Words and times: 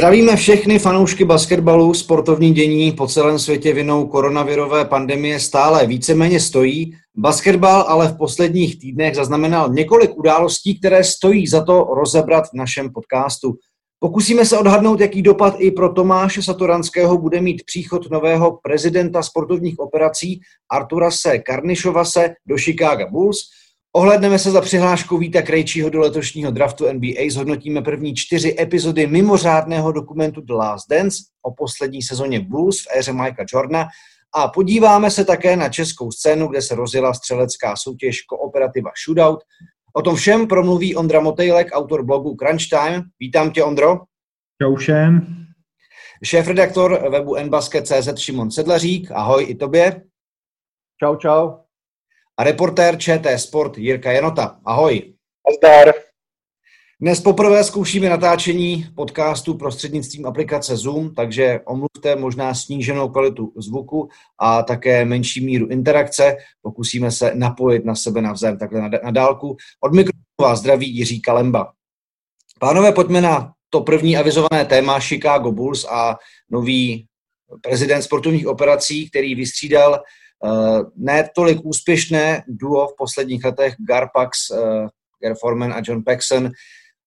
Zdravíme 0.00 0.36
všechny 0.36 0.78
fanoušky 0.78 1.24
basketbalu, 1.24 1.94
sportovní 1.94 2.52
dění 2.52 2.92
po 2.92 3.06
celém 3.06 3.38
světě 3.38 3.72
vinou 3.72 4.06
koronavirové 4.06 4.84
pandemie 4.84 5.40
stále 5.40 5.86
víceméně 5.86 6.40
stojí. 6.40 6.96
Basketbal 7.16 7.84
ale 7.88 8.08
v 8.08 8.16
posledních 8.16 8.80
týdnech 8.80 9.14
zaznamenal 9.14 9.68
několik 9.68 10.10
událostí, 10.16 10.78
které 10.78 11.04
stojí 11.04 11.46
za 11.46 11.64
to 11.64 11.84
rozebrat 11.94 12.44
v 12.44 12.54
našem 12.54 12.92
podcastu. 12.92 13.54
Pokusíme 13.98 14.44
se 14.44 14.58
odhadnout, 14.58 15.00
jaký 15.00 15.22
dopad 15.22 15.54
i 15.58 15.70
pro 15.70 15.92
Tomáše 15.92 16.42
Satoranského 16.42 17.18
bude 17.18 17.40
mít 17.40 17.62
příchod 17.66 18.10
nového 18.10 18.58
prezidenta 18.62 19.22
sportovních 19.22 19.78
operací 19.78 20.40
Artura 20.72 21.10
se 21.10 21.38
Karnišovase 21.38 22.34
do 22.46 22.56
Chicago 22.58 23.10
Bulls– 23.10 23.38
Ohledneme 23.92 24.38
se 24.38 24.50
za 24.50 24.60
přihlášku 24.60 25.18
Víta 25.18 25.42
Krejčího 25.42 25.90
do 25.90 26.00
letošního 26.00 26.50
draftu 26.50 26.92
NBA, 26.92 27.30
zhodnotíme 27.30 27.82
první 27.82 28.14
čtyři 28.14 28.56
epizody 28.60 29.06
mimořádného 29.06 29.92
dokumentu 29.92 30.40
The 30.40 30.52
Last 30.52 30.90
Dance 30.90 31.16
o 31.42 31.54
poslední 31.54 32.02
sezóně 32.02 32.40
Bulls 32.40 32.82
v 32.82 32.98
éře 32.98 33.12
Mikea 33.12 33.44
Jordana 33.52 33.88
a 34.34 34.48
podíváme 34.48 35.10
se 35.10 35.24
také 35.24 35.56
na 35.56 35.68
českou 35.68 36.10
scénu, 36.10 36.46
kde 36.46 36.62
se 36.62 36.74
rozjela 36.74 37.14
střelecká 37.14 37.76
soutěž 37.76 38.22
Kooperativa 38.22 38.90
Shootout. 39.04 39.40
O 39.92 40.02
tom 40.02 40.16
všem 40.16 40.46
promluví 40.46 40.96
Ondra 40.96 41.20
Motejlek, 41.20 41.68
autor 41.72 42.04
blogu 42.04 42.36
Crunch 42.36 42.68
Time. 42.70 43.02
Vítám 43.20 43.50
tě, 43.50 43.64
Ondro. 43.64 43.98
Čau 44.62 44.76
všem. 44.76 45.36
Šéf-redaktor 46.24 47.10
webu 47.10 47.36
nbasket.cz 47.36 48.18
Šimon 48.18 48.50
Sedlařík. 48.50 49.10
Ahoj 49.10 49.46
i 49.48 49.54
tobě. 49.54 50.02
Čau, 51.02 51.16
čau 51.16 51.69
a 52.40 52.44
reportér 52.44 52.98
ČT 52.98 53.38
Sport 53.38 53.78
Jirka 53.78 54.12
Janota. 54.12 54.60
Ahoj. 54.64 55.12
Zdar. 55.58 55.94
Dnes 57.00 57.20
poprvé 57.20 57.64
zkoušíme 57.64 58.08
natáčení 58.08 58.86
podcastu 58.94 59.54
prostřednictvím 59.54 60.26
aplikace 60.26 60.76
Zoom, 60.76 61.14
takže 61.14 61.60
omluvte 61.64 62.16
možná 62.16 62.54
sníženou 62.54 63.08
kvalitu 63.08 63.52
zvuku 63.56 64.08
a 64.38 64.62
také 64.62 65.04
menší 65.04 65.46
míru 65.46 65.66
interakce. 65.66 66.36
Pokusíme 66.62 67.10
se 67.10 67.32
napojit 67.34 67.84
na 67.84 67.94
sebe 67.94 68.22
navzájem 68.22 68.58
takhle 68.58 68.80
na, 68.80 69.10
dálku. 69.10 69.56
Od 69.80 69.94
mikrofonu 69.94 70.22
vás 70.40 70.58
zdraví 70.58 70.96
Jiří 70.96 71.20
Kalemba. 71.20 71.72
Pánové, 72.60 72.92
pojďme 72.92 73.20
na 73.20 73.52
to 73.70 73.80
první 73.80 74.16
avizované 74.16 74.64
téma 74.64 75.00
Chicago 75.00 75.52
Bulls 75.52 75.84
a 75.84 76.16
nový 76.50 77.06
prezident 77.62 78.02
sportovních 78.02 78.46
operací, 78.46 79.10
který 79.10 79.34
vystřídal 79.34 80.02
ne 80.96 81.28
tolik 81.34 81.58
úspěšné 81.64 82.42
duo 82.48 82.88
v 82.88 82.96
posledních 82.98 83.44
letech 83.44 83.74
Garpax, 83.88 84.38
eh, 84.50 84.88
Gary 85.22 85.34
Foreman 85.40 85.72
a 85.72 85.82
John 85.84 86.02
Paxson. 86.04 86.50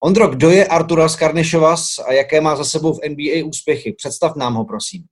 Ondro, 0.03 0.27
kdo 0.27 0.49
je 0.49 0.67
Arturas 0.67 1.15
Karnišovas 1.15 1.99
a 2.07 2.13
jaké 2.13 2.41
má 2.41 2.55
za 2.55 2.63
sebou 2.63 2.93
v 2.93 2.99
NBA 3.09 3.45
úspěchy? 3.45 3.93
Představ 3.97 4.35
nám 4.35 4.53
ho, 4.53 4.65
prosím. 4.65 5.03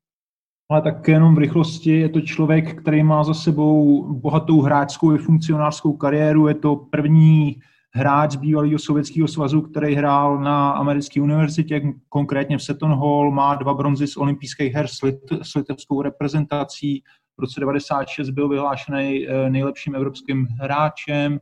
Ale 0.71 0.81
tak 0.81 1.07
jenom 1.07 1.35
v 1.35 1.37
rychlosti, 1.37 1.99
je 1.99 2.09
to 2.09 2.21
člověk, 2.21 2.81
který 2.81 3.03
má 3.03 3.23
za 3.23 3.33
sebou 3.33 4.03
bohatou 4.13 4.61
hráčskou 4.61 5.15
i 5.15 5.17
funkcionářskou 5.17 5.93
kariéru, 5.93 6.47
je 6.47 6.53
to 6.53 6.75
první 6.75 7.55
hráč 7.93 8.35
bývalého 8.35 8.79
sovětského 8.79 9.27
svazu, 9.27 9.61
který 9.61 9.95
hrál 9.95 10.39
na 10.39 10.71
americké 10.71 11.21
univerzitě, 11.21 11.81
konkrétně 12.09 12.57
v 12.57 12.63
Seton 12.63 12.91
Hall, 12.91 13.31
má 13.31 13.55
dva 13.55 13.73
bronzy 13.73 14.07
z 14.07 14.17
olympijských 14.17 14.73
her 14.73 14.87
s, 14.87 15.01
lit, 15.01 15.19
s 15.41 15.55
litevskou 15.55 16.01
reprezentací, 16.01 17.03
roce 17.41 17.59
96 17.59 18.29
byl 18.29 18.49
vyhlášený 18.49 19.27
eh, 19.27 19.49
nejlepším 19.49 19.95
evropským 19.95 20.47
hráčem, 20.59 21.39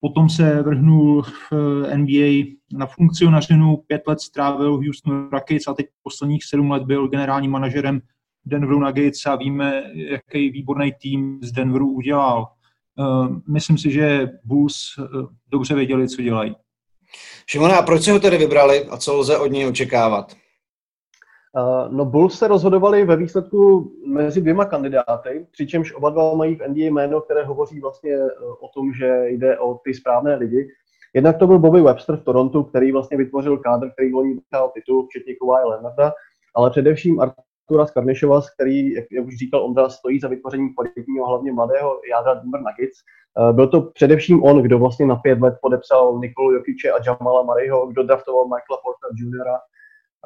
potom 0.00 0.28
se 0.28 0.62
vrhnul 0.62 1.22
v 1.22 1.52
eh, 1.52 1.96
NBA 1.96 2.56
na 2.72 2.86
funkcionařinu, 2.86 3.76
pět 3.76 4.02
let 4.06 4.20
strávil 4.20 4.78
v 4.78 4.84
Houston 4.84 5.28
Rockets 5.32 5.68
a 5.68 5.74
teď 5.74 5.86
posledních 6.02 6.44
sedm 6.44 6.70
let 6.70 6.82
byl 6.82 7.08
generálním 7.08 7.50
manažerem 7.50 8.00
Denveru 8.44 8.80
Nuggets 8.80 9.26
a 9.26 9.36
víme, 9.36 9.82
jaký 9.94 10.50
výborný 10.50 10.92
tým 11.02 11.38
z 11.42 11.52
Denveru 11.52 11.92
udělal. 11.92 12.46
Eh, 12.98 13.28
myslím 13.48 13.78
si, 13.78 13.90
že 13.90 14.28
Bulls 14.44 14.76
dobře 15.48 15.74
věděli, 15.74 16.08
co 16.08 16.22
dělají. 16.22 16.54
Šimona, 17.46 17.76
a 17.76 17.82
proč 17.82 18.02
se 18.02 18.12
ho 18.12 18.20
tedy 18.20 18.38
vybrali 18.38 18.84
a 18.84 18.96
co 18.96 19.14
lze 19.14 19.38
od 19.38 19.46
něj 19.46 19.66
očekávat? 19.66 20.41
Uh, 21.56 21.92
no 21.92 22.04
Bulls 22.04 22.38
se 22.38 22.48
rozhodovali 22.48 23.04
ve 23.04 23.16
výsledku 23.16 23.92
mezi 24.06 24.40
dvěma 24.40 24.64
kandidáty, 24.64 25.46
přičemž 25.50 25.94
oba 25.94 26.10
dva 26.10 26.34
mají 26.34 26.54
v 26.54 26.68
NBA 26.68 26.80
jméno, 26.80 27.20
které 27.20 27.44
hovoří 27.44 27.80
vlastně 27.80 28.16
uh, 28.16 28.52
o 28.60 28.68
tom, 28.74 28.92
že 28.92 29.24
jde 29.26 29.58
o 29.58 29.74
ty 29.84 29.94
správné 29.94 30.34
lidi. 30.34 30.68
Jednak 31.14 31.38
to 31.38 31.46
byl 31.46 31.58
Bobby 31.58 31.82
Webster 31.82 32.16
v 32.16 32.24
Torontu, 32.24 32.62
který 32.62 32.92
vlastně 32.92 33.16
vytvořil 33.16 33.58
kádr, 33.58 33.90
který 33.90 34.14
loni 34.14 34.34
vyhrál 34.34 34.70
titul, 34.74 35.06
včetně 35.06 35.34
Kawhi 35.34 35.68
Leonarda, 35.68 36.12
ale 36.54 36.70
především 36.70 37.20
Artura 37.20 37.86
Skarnišovas, 37.86 38.50
který, 38.50 38.92
jak, 38.92 39.04
jak 39.12 39.26
už 39.26 39.36
říkal 39.36 39.64
Ondra, 39.64 39.88
stojí 39.88 40.20
za 40.20 40.28
vytvořením 40.28 40.74
kvalitního, 40.74 41.26
hlavně 41.26 41.52
mladého 41.52 42.00
jádra 42.10 42.34
Denver 42.34 42.60
Nuggets. 42.60 42.98
Uh, 43.38 43.52
byl 43.52 43.66
to 43.66 43.80
především 43.82 44.42
on, 44.42 44.62
kdo 44.62 44.78
vlastně 44.78 45.06
na 45.06 45.16
pět 45.16 45.40
let 45.40 45.54
podepsal 45.62 46.18
Nikolu 46.18 46.52
Jokiče 46.52 46.90
a 46.90 46.98
Jamala 47.06 47.42
Murrayho, 47.42 47.86
kdo 47.86 48.02
draftoval 48.02 48.44
Michaela 48.44 48.80
Porta 48.84 49.08
Jr. 49.18 49.46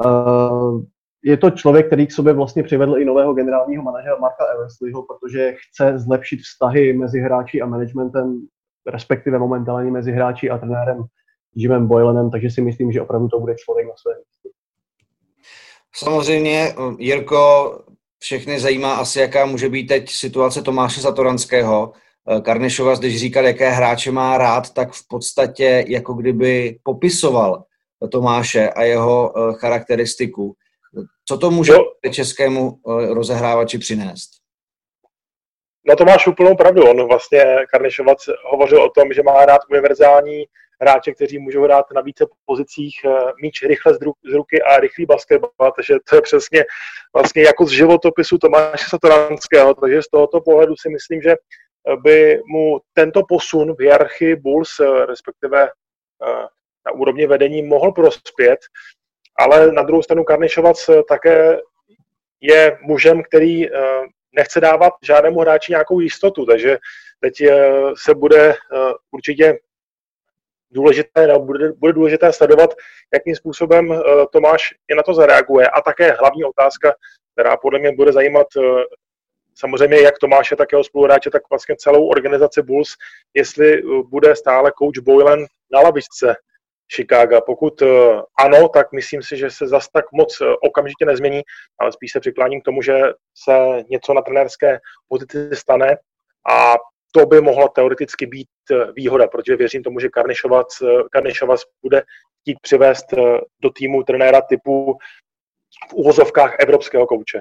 Uh, 0.06 0.82
je 1.24 1.36
to 1.36 1.50
člověk, 1.50 1.86
který 1.86 2.06
k 2.06 2.12
sobě 2.12 2.32
vlastně 2.32 2.62
přivedl 2.62 2.98
i 2.98 3.04
nového 3.04 3.34
generálního 3.34 3.82
manažera 3.82 4.16
Marka 4.16 4.44
Eversleyho, 4.54 5.02
protože 5.02 5.54
chce 5.68 5.98
zlepšit 5.98 6.40
vztahy 6.40 6.92
mezi 6.92 7.20
hráči 7.20 7.62
a 7.62 7.66
managementem, 7.66 8.46
respektive 8.86 9.38
momentálně 9.38 9.90
mezi 9.90 10.12
hráči 10.12 10.50
a 10.50 10.58
trenérem 10.58 11.04
Jimem 11.54 11.86
Boylenem, 11.86 12.30
takže 12.30 12.50
si 12.50 12.60
myslím, 12.60 12.92
že 12.92 13.02
opravdu 13.02 13.28
to 13.28 13.40
bude 13.40 13.54
člověk 13.54 13.86
na 13.86 13.94
své 13.96 14.12
místě. 14.12 14.48
Samozřejmě, 15.94 16.74
Jirko, 16.98 17.72
všechny 18.18 18.60
zajímá 18.60 18.94
asi, 18.94 19.20
jaká 19.20 19.46
může 19.46 19.68
být 19.68 19.86
teď 19.86 20.10
situace 20.10 20.62
Tomáše 20.62 21.00
Satoranského. 21.00 21.92
Karnešova, 22.42 22.94
když 22.94 23.20
říkal, 23.20 23.44
jaké 23.44 23.70
hráče 23.70 24.10
má 24.10 24.38
rád, 24.38 24.74
tak 24.74 24.92
v 24.92 25.08
podstatě 25.08 25.84
jako 25.88 26.14
kdyby 26.14 26.78
popisoval 26.82 27.64
Tomáše 28.12 28.70
a 28.70 28.82
jeho 28.82 29.32
eh, 29.36 29.54
charakteristiku. 29.54 30.54
Co 31.28 31.38
to 31.38 31.50
může 31.50 31.72
no. 31.72 32.10
českému 32.12 32.80
eh, 32.88 33.14
rozehrávači 33.14 33.78
přinést? 33.78 34.30
No 35.88 35.96
to 35.96 36.04
máš 36.04 36.26
úplnou 36.26 36.56
pravdu. 36.56 36.90
On 36.90 37.08
vlastně 37.08 37.56
Karnišovac 37.70 38.28
hovořil 38.50 38.82
o 38.82 38.90
tom, 38.90 39.12
že 39.12 39.22
má 39.22 39.44
rád 39.44 39.60
univerzální 39.70 40.44
hráče, 40.80 41.12
kteří 41.12 41.38
můžou 41.38 41.62
hrát 41.62 41.84
na 41.94 42.00
více 42.00 42.26
pozicích, 42.46 42.94
eh, 43.04 43.32
míč 43.42 43.62
rychle 43.62 43.94
z 44.30 44.32
ruky 44.34 44.62
a 44.62 44.80
rychlý 44.80 45.06
basketbal, 45.06 45.72
takže 45.76 45.94
to 46.10 46.16
je 46.16 46.22
přesně 46.22 46.64
vlastně 47.14 47.42
jako 47.42 47.66
z 47.66 47.70
životopisu 47.70 48.38
Tomáše 48.38 48.84
Satoranského, 48.88 49.74
takže 49.74 50.02
z 50.02 50.08
tohoto 50.08 50.40
pohledu 50.40 50.74
si 50.76 50.88
myslím, 50.88 51.22
že 51.22 51.34
by 52.02 52.40
mu 52.52 52.78
tento 52.92 53.22
posun 53.28 53.74
v 53.74 53.80
hierarchii 53.80 54.36
Bulls, 54.36 54.80
eh, 54.80 55.06
respektive 55.06 55.68
na 56.86 56.92
úrovni 56.92 57.26
vedení, 57.26 57.62
mohl 57.62 57.92
prospět 57.92 58.58
ale 59.38 59.72
na 59.72 59.82
druhou 59.82 60.02
stranu 60.02 60.24
Karnišovac 60.24 60.88
eh, 60.88 61.02
také 61.08 61.58
je 62.40 62.78
mužem, 62.80 63.22
který 63.22 63.70
eh, 63.70 63.78
nechce 64.32 64.60
dávat 64.60 64.92
žádnému 65.02 65.40
hráči 65.40 65.72
nějakou 65.72 66.00
jistotu, 66.00 66.46
takže 66.46 66.78
teď 67.20 67.40
eh, 67.40 67.70
se 67.96 68.14
bude 68.14 68.54
určitě 69.10 69.58
důležité, 70.70 71.26
nebo 71.26 71.40
bude, 71.40 71.72
bude 71.72 71.92
důležité 71.92 72.32
sledovat, 72.32 72.74
jakým 73.14 73.36
způsobem 73.36 74.02
Tomáš 74.32 74.74
i 74.88 74.94
na 74.94 75.02
to 75.02 75.14
zareaguje. 75.14 75.68
A 75.68 75.80
také 75.80 76.12
hlavní 76.12 76.44
otázka, 76.44 76.94
která 77.32 77.56
podle 77.56 77.78
mě 77.78 77.92
bude 77.92 78.12
zajímat 78.12 78.46
samozřejmě 79.54 80.00
jak 80.00 80.18
Tomáše, 80.18 80.56
tak 80.56 80.72
jeho 80.72 80.84
spoluhráče, 80.84 81.30
tak 81.30 81.42
vlastně 81.50 81.76
celou 81.78 82.06
organizaci 82.06 82.62
Bulls, 82.62 82.88
jestli 83.34 83.82
bude 84.02 84.36
stále 84.36 84.72
coach 84.78 84.98
Boylan 85.04 85.46
na 85.72 85.80
lavičce 85.80 86.36
Chicago. 86.94 87.40
Pokud 87.46 87.82
eh, 87.82 87.86
ano, 88.38 88.68
tak 88.68 88.92
myslím 88.92 89.22
si, 89.22 89.36
že 89.36 89.50
se 89.50 89.68
zas 89.68 89.88
tak 89.88 90.04
moc 90.12 90.40
eh, 90.40 90.44
okamžitě 90.62 91.04
nezmění, 91.04 91.42
ale 91.80 91.92
spíš 91.92 92.12
se 92.12 92.20
přikláním 92.20 92.60
k 92.60 92.64
tomu, 92.64 92.82
že 92.82 93.00
se 93.44 93.82
něco 93.90 94.14
na 94.14 94.22
trenérské 94.22 94.78
pozici 95.08 95.50
stane 95.52 95.96
a 96.50 96.76
to 97.12 97.26
by 97.26 97.40
mohla 97.40 97.68
teoreticky 97.68 98.26
být 98.26 98.48
eh, 98.70 98.92
výhoda, 98.96 99.26
protože 99.26 99.56
věřím 99.56 99.82
tomu, 99.82 100.00
že 100.00 100.08
Karnišovac, 100.08 101.62
bude 101.82 102.02
chtít 102.40 102.58
přivést 102.62 103.06
do 103.62 103.70
týmu 103.70 104.02
trenéra 104.02 104.40
typu 104.40 104.96
v 105.90 105.94
uvozovkách 105.94 106.56
evropského 106.58 107.06
kouče. 107.06 107.40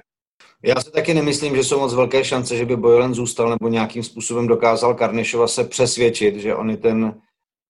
Já 0.63 0.75
si 0.75 0.91
taky 0.91 1.13
nemyslím, 1.13 1.55
že 1.55 1.63
jsou 1.63 1.79
moc 1.79 1.93
velké 1.93 2.23
šance, 2.23 2.55
že 2.55 2.65
by 2.65 2.77
Boylan 2.77 3.13
zůstal 3.13 3.49
nebo 3.49 3.67
nějakým 3.67 4.03
způsobem 4.03 4.47
dokázal 4.47 4.95
Karnišova 4.95 5.47
se 5.47 5.63
přesvědčit, 5.63 6.35
že 6.35 6.55
on 6.55 6.69
je 6.69 6.77
ten 6.77 7.21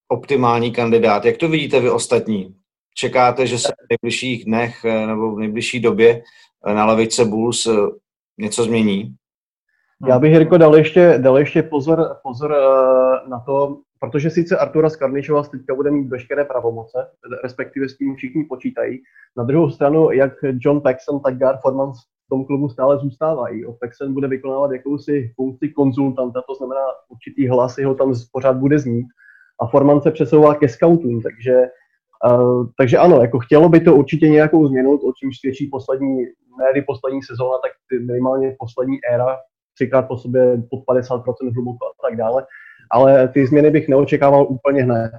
optimální 0.08 0.72
kandidát. 0.72 1.26
Jak 1.26 1.38
to 1.38 1.50
vidíte 1.50 1.80
vy 1.80 1.90
ostatní? 1.90 2.56
Čekáte, 2.96 3.48
že 3.48 3.58
se 3.58 3.72
v 3.72 3.90
nejbližších 3.90 4.46
dnech 4.46 4.86
eh, 4.86 5.08
nebo 5.08 5.36
v 5.36 5.40
nejbližší 5.40 5.80
době 5.80 6.24
eh, 6.66 6.74
na 6.74 6.86
lavice 6.86 7.26
Bulls 7.26 7.66
eh, 7.66 7.72
něco 8.38 8.64
změní? 8.64 9.16
Já 10.08 10.20
bych, 10.20 10.32
Jirko, 10.32 10.58
dal 10.58 10.76
ještě, 10.76 11.20
dal 11.22 11.38
ještě 11.38 11.64
pozor, 11.64 12.18
pozor 12.24 12.56
na 13.28 13.40
to, 13.40 13.78
protože 14.00 14.30
sice 14.30 14.58
Artura 14.58 14.90
Skarnišovas 14.90 15.50
teďka 15.50 15.76
bude 15.76 15.92
mít 15.92 16.08
veškeré 16.08 16.46
pravomoce, 16.46 17.08
respektive 17.44 17.90
s 17.90 17.98
tím 17.98 18.16
všichni 18.16 18.44
počítají. 18.44 19.00
Na 19.38 19.44
druhou 19.44 19.70
stranu, 19.70 20.12
jak 20.12 20.34
John 20.60 20.82
Paxson, 20.82 21.20
tak 21.20 21.38
Gar 21.38 21.58
Forman 21.62 21.92
v 22.26 22.30
tom 22.30 22.46
klubu 22.46 22.70
stále 22.70 22.98
zůstávají. 22.98 23.64
Paxson 23.80 24.14
bude 24.14 24.28
vykonávat 24.28 24.72
jakousi 24.72 25.34
funkci 25.36 25.70
konzultanta, 25.70 26.42
to 26.48 26.56
znamená 26.56 26.82
určitý 27.10 27.48
hlas, 27.48 27.78
jeho 27.78 27.96
tam 27.96 28.14
pořád 28.32 28.58
bude 28.58 28.80
znít. 28.80 29.08
A 29.62 29.68
Forman 29.68 30.02
se 30.02 30.12
přesouvá 30.12 30.56
ke 30.56 30.70
scoutům, 30.70 31.22
takže 31.22 31.64
Uh, 32.32 32.68
takže 32.78 32.98
ano, 32.98 33.22
jako 33.22 33.40
chtělo 33.40 33.70
by 33.70 33.80
to 33.80 33.96
určitě 33.96 34.30
nějakou 34.30 34.68
změnu, 34.68 34.92
o 34.92 35.14
čím 35.20 35.30
svědčí 35.40 35.68
poslední, 35.68 36.18
ne 36.58 36.82
poslední 36.88 37.24
sezóna, 37.24 37.58
tak 37.64 37.72
minimálně 38.06 38.56
poslední 38.60 38.98
éra, 39.14 39.38
třikrát 39.74 40.02
po 40.02 40.18
sobě 40.18 40.64
pod 40.70 40.84
50% 40.88 41.54
hluboko 41.54 41.86
a 41.86 42.08
tak 42.10 42.18
dále 42.18 42.46
ale 42.92 43.28
ty 43.28 43.48
změny 43.48 43.72
bych 43.72 43.88
neočekával 43.88 44.46
úplně 44.50 44.84
hned. 44.84 45.12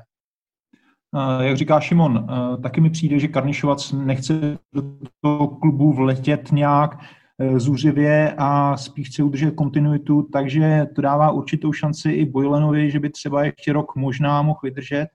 Jak 1.41 1.57
říká 1.57 1.81
Šimon, 1.81 2.27
taky 2.63 2.81
mi 2.81 2.91
přijde, 2.91 3.19
že 3.19 3.29
Karnišovac 3.29 3.93
nechce 3.93 4.59
do 4.75 4.83
toho 5.21 5.49
klubu 5.49 5.93
vletět 5.93 6.53
nějak 6.53 6.99
e, 7.39 7.61
zúřivě 7.61 8.35
a 8.39 8.77
spíš 8.77 9.09
chce 9.09 9.23
udržet 9.23 9.55
kontinuitu, 9.55 10.23
takže 10.23 10.87
to 10.95 11.03
dává 11.03 11.31
určitou 11.31 11.73
šanci 11.73 12.11
i 12.11 12.25
Bojlenovi, 12.25 12.91
že 12.91 13.01
by 13.01 13.11
třeba 13.11 13.45
ještě 13.45 13.73
rok 13.73 13.97
možná 13.97 14.43
mohl 14.43 14.61
vydržet. 14.63 15.07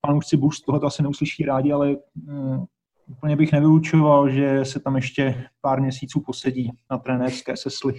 Panůžci 0.00 0.36
Bush 0.36 0.60
tohle 0.66 0.80
asi 0.84 1.02
neuslyší 1.02 1.44
rádi, 1.44 1.72
ale 1.72 1.90
e, 1.90 1.96
úplně 3.06 3.36
bych 3.36 3.52
nevyučoval, 3.52 4.30
že 4.30 4.64
se 4.64 4.80
tam 4.80 4.96
ještě 4.96 5.44
pár 5.60 5.80
měsíců 5.80 6.20
posedí 6.20 6.72
na 6.90 6.98
trenérské 6.98 7.56
sesly. 7.56 7.94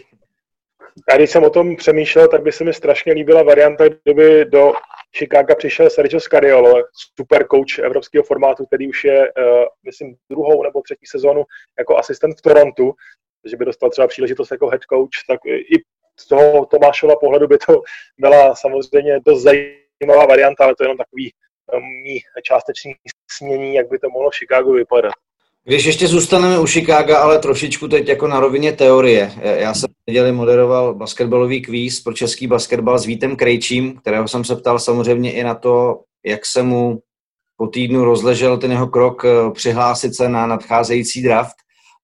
Já 1.11 1.17
když 1.17 1.29
jsem 1.29 1.43
o 1.43 1.49
tom 1.49 1.75
přemýšlel, 1.75 2.27
tak 2.27 2.43
by 2.43 2.51
se 2.51 2.63
mi 2.63 2.73
strašně 2.73 3.13
líbila 3.13 3.43
varianta, 3.43 3.83
kdyby 4.03 4.45
do 4.45 4.73
Chicago 5.17 5.55
přišel 5.55 5.89
Sergio 5.89 6.19
Scariolo, 6.19 6.83
super 7.15 7.47
coach 7.47 7.79
evropského 7.79 8.23
formátu, 8.23 8.65
který 8.65 8.89
už 8.89 9.03
je, 9.03 9.19
uh, 9.19 9.65
myslím, 9.85 10.15
druhou 10.29 10.63
nebo 10.63 10.81
třetí 10.81 11.05
sezónu 11.05 11.43
jako 11.79 11.97
asistent 11.97 12.37
v 12.37 12.41
Torontu, 12.41 12.93
že 13.45 13.57
by 13.57 13.65
dostal 13.65 13.89
třeba 13.89 14.07
příležitost 14.07 14.51
jako 14.51 14.67
head 14.67 14.81
coach, 14.89 15.25
tak 15.27 15.39
i 15.45 15.83
z 16.19 16.27
toho 16.27 16.65
Tomášova 16.65 17.15
pohledu 17.15 17.47
by 17.47 17.57
to 17.57 17.81
byla 18.17 18.55
samozřejmě 18.55 19.19
dost 19.25 19.43
zajímavá 19.43 20.25
varianta, 20.29 20.63
ale 20.63 20.75
to 20.75 20.83
je 20.83 20.85
jenom 20.85 20.97
takový 20.97 21.33
um, 21.73 21.83
částečný 22.43 22.95
smění, 23.31 23.75
jak 23.75 23.89
by 23.89 23.99
to 23.99 24.09
mohlo 24.09 24.29
v 24.29 24.35
Chicagu 24.35 24.73
vypadat. 24.73 25.13
Když 25.67 25.85
ještě 25.85 26.07
zůstaneme 26.07 26.59
u 26.59 26.65
Chicago, 26.65 27.15
ale 27.15 27.39
trošičku 27.39 27.87
teď 27.87 28.07
jako 28.07 28.27
na 28.27 28.39
rovině 28.39 28.71
teorie. 28.71 29.31
Já 29.41 29.73
jsem 29.73 29.89
neděli 30.07 30.31
moderoval 30.31 30.93
basketbalový 30.93 31.61
kvíz 31.61 32.01
pro 32.01 32.13
český 32.13 32.47
basketbal 32.47 32.99
s 32.99 33.05
Vítem 33.05 33.35
Krejčím, 33.35 33.97
kterého 33.97 34.27
jsem 34.27 34.43
se 34.43 34.55
ptal 34.55 34.79
samozřejmě 34.79 35.33
i 35.33 35.43
na 35.43 35.55
to, 35.55 36.01
jak 36.25 36.45
se 36.45 36.63
mu 36.63 36.99
po 37.57 37.67
týdnu 37.67 38.03
rozležel 38.03 38.57
ten 38.57 38.71
jeho 38.71 38.87
krok 38.87 39.25
eh, 39.25 39.51
přihlásit 39.51 40.15
se 40.15 40.29
na 40.29 40.47
nadcházející 40.47 41.23
draft. 41.23 41.55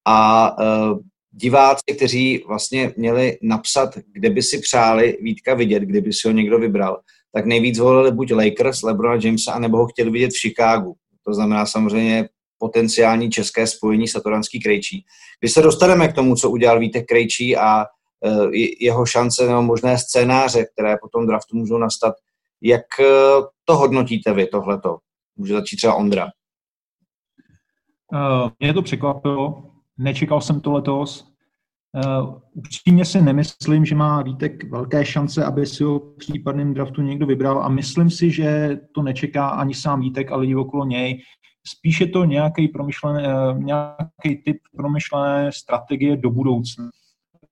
A 0.08 0.50
uh, 0.60 1.00
diváci, 1.32 1.84
kteří 1.96 2.44
vlastně 2.48 2.94
měli 2.98 3.38
napsat, 3.42 3.90
kde 4.14 4.30
by 4.30 4.42
si 4.44 4.60
přáli 4.60 5.18
Vítka 5.22 5.54
vidět, 5.54 5.84
kdyby 5.84 6.14
si 6.14 6.28
ho 6.28 6.34
někdo 6.34 6.60
vybral, 6.60 7.00
tak 7.36 7.46
nejvíc 7.46 7.80
volili 7.80 8.12
buď 8.12 8.32
Lakers, 8.32 8.82
LeBrona 8.82 9.20
Jamesa, 9.24 9.52
anebo 9.52 9.78
ho 9.78 9.88
chtěli 9.88 10.12
vidět 10.12 10.32
v 10.32 10.42
Chicagu. 10.42 10.94
To 11.28 11.34
znamená 11.34 11.66
samozřejmě 11.66 12.30
potenciální 12.62 13.30
české 13.30 13.68
spojení 13.68 14.08
Satoranský 14.08 14.60
Krejčí. 14.60 15.06
Když 15.40 15.54
se 15.54 15.62
dostaneme 15.62 16.08
k 16.08 16.16
tomu, 16.16 16.36
co 16.36 16.50
udělal 16.50 16.80
Vítek 16.80 17.06
Krejčí 17.08 17.58
a 17.58 17.82
e, 17.82 17.88
jeho 18.80 19.06
šance 19.06 19.48
nebo 19.48 19.62
možné 19.62 19.98
scénáře, 19.98 20.66
které 20.74 20.98
po 21.02 21.10
tom 21.10 21.28
draftu 21.28 21.58
můžou 21.58 21.78
nastat, 21.78 22.14
jak 22.62 23.00
e, 23.00 23.06
to 23.66 23.78
hodnotíte 23.78 24.34
vy, 24.34 24.48
tohleto? 24.48 24.98
Může 25.36 25.54
začít 25.54 25.76
třeba 25.76 25.96
Ondra. 25.96 26.28
Uh, 28.14 28.50
mě 28.60 28.74
to 28.74 28.82
překvapilo, 28.82 29.64
nečekal 29.98 30.42
jsem 30.42 30.62
to 30.62 30.72
letos. 30.72 31.32
Upřímně 32.54 33.06
si 33.06 33.22
nemyslím, 33.22 33.86
že 33.86 33.96
má 33.96 34.22
Vítek 34.22 34.64
velké 34.72 35.06
šance, 35.06 35.46
aby 35.46 35.66
si 35.66 35.84
ho 35.84 36.00
v 36.00 36.18
případném 36.18 36.74
draftu 36.74 37.02
někdo 37.02 37.26
vybral 37.26 37.64
a 37.64 37.70
myslím 37.70 38.10
si, 38.10 38.32
že 38.32 38.80
to 38.96 39.02
nečeká 39.02 39.48
ani 39.48 39.74
sám 39.74 40.02
Vítek, 40.02 40.32
ale 40.32 40.42
lidi 40.42 40.56
okolo 40.56 40.86
něj. 40.86 41.22
Spíš 41.68 42.02
je 42.02 42.08
to 42.08 42.26
nějaký, 42.26 42.68
promyšlený, 42.68 43.24
eh, 43.26 43.54
nějaký 43.58 44.44
typ 44.46 44.58
promyšlené 44.78 45.52
strategie 45.52 46.18
do 46.18 46.30
budoucna. 46.30 46.90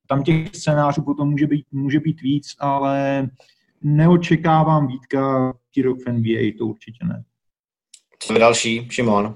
Tam 0.07 0.23
těch 0.23 0.56
scénářů 0.56 1.01
potom 1.01 1.29
může 1.29 1.47
být, 1.47 1.65
může 1.71 2.00
být 2.00 2.21
víc, 2.21 2.56
ale 2.59 3.27
neočekávám 3.81 4.88
Vítka 4.88 5.53
rok 5.83 5.97
v 6.06 6.07
NBA, 6.07 6.57
to 6.57 6.65
určitě 6.65 7.06
ne. 7.06 7.23
Co 8.19 8.33
je 8.33 8.39
další? 8.39 8.88
Šimon? 8.89 9.35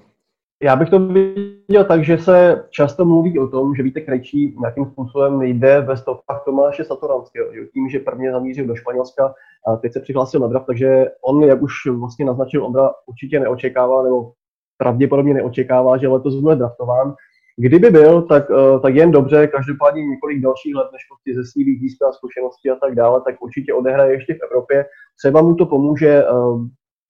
Já 0.63 0.75
bych 0.75 0.89
to 0.89 0.99
viděl 0.99 1.83
tak, 1.87 2.05
že 2.05 2.17
se 2.17 2.65
často 2.69 3.05
mluví 3.05 3.39
o 3.39 3.47
tom, 3.47 3.75
že 3.75 3.83
Vítek 3.83 4.05
Krejčí 4.05 4.55
nějakým 4.59 4.85
způsobem 4.85 5.41
jde 5.41 5.81
ve 5.81 5.97
stopách 5.97 6.41
Tomáše 6.45 6.83
Satoranského. 6.83 7.47
Tím, 7.73 7.89
že 7.89 7.99
prvně 7.99 8.31
zamířil 8.31 8.65
do 8.65 8.75
Španělska 8.75 9.33
a 9.67 9.75
teď 9.75 9.93
se 9.93 9.99
přihlásil 9.99 10.39
na 10.39 10.47
draft, 10.47 10.65
takže 10.65 11.05
on, 11.21 11.43
jak 11.43 11.61
už 11.61 11.73
vlastně 11.99 12.25
naznačil 12.25 12.65
Ondra, 12.65 12.89
určitě 13.05 13.39
neočekává, 13.39 14.03
nebo 14.03 14.31
pravděpodobně 14.77 15.33
neočekává, 15.33 15.97
že 15.97 16.07
letos 16.07 16.35
bude 16.35 16.55
draftován. 16.55 17.15
Kdyby 17.57 17.89
byl, 17.89 18.21
tak, 18.21 18.49
uh, 18.49 18.81
tak 18.81 18.95
jen 18.95 19.11
dobře, 19.11 19.47
každopádně 19.47 20.05
několik 20.05 20.41
dalších 20.41 20.75
let, 20.75 20.87
než 20.93 21.01
prostě 21.09 21.41
ze 21.41 21.43
CV 21.43 21.79
získá 21.79 22.11
zkušenosti 22.11 22.69
a 22.69 22.75
tak 22.75 22.95
dále, 22.95 23.21
tak 23.25 23.41
určitě 23.41 23.73
odehraje 23.73 24.11
ještě 24.13 24.33
v 24.33 24.43
Evropě. 24.43 24.85
Třeba 25.17 25.41
mu 25.41 25.55
to 25.55 25.65
pomůže 25.65 26.23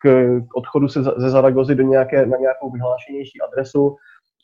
k, 0.04 0.39
k 0.48 0.56
odchodu 0.56 0.88
se, 0.88 1.04
ze 1.04 1.30
Zaragozy 1.30 1.75
do 1.75 1.83
nějaké, 1.83 2.25
na 2.25 2.38
nějakou 2.38 2.71
vyhlášenější 2.71 3.42
adresu 3.42 3.95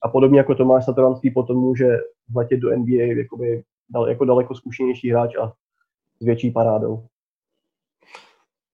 a 0.04 0.10
podobně 0.10 0.38
jako 0.38 0.56
Tomáš 0.56 0.86
Satoranský 0.86 1.32
potom 1.32 1.58
může 1.58 1.98
vletět 2.34 2.60
do 2.60 2.78
NBA 2.78 3.04
jakoby, 3.04 3.64
jako 4.08 4.26
daleko 4.26 4.56
zkušenější 4.56 5.12
hráč 5.12 5.36
a 5.36 5.54
s 6.22 6.26
větší 6.26 6.52
parádou. 6.52 7.04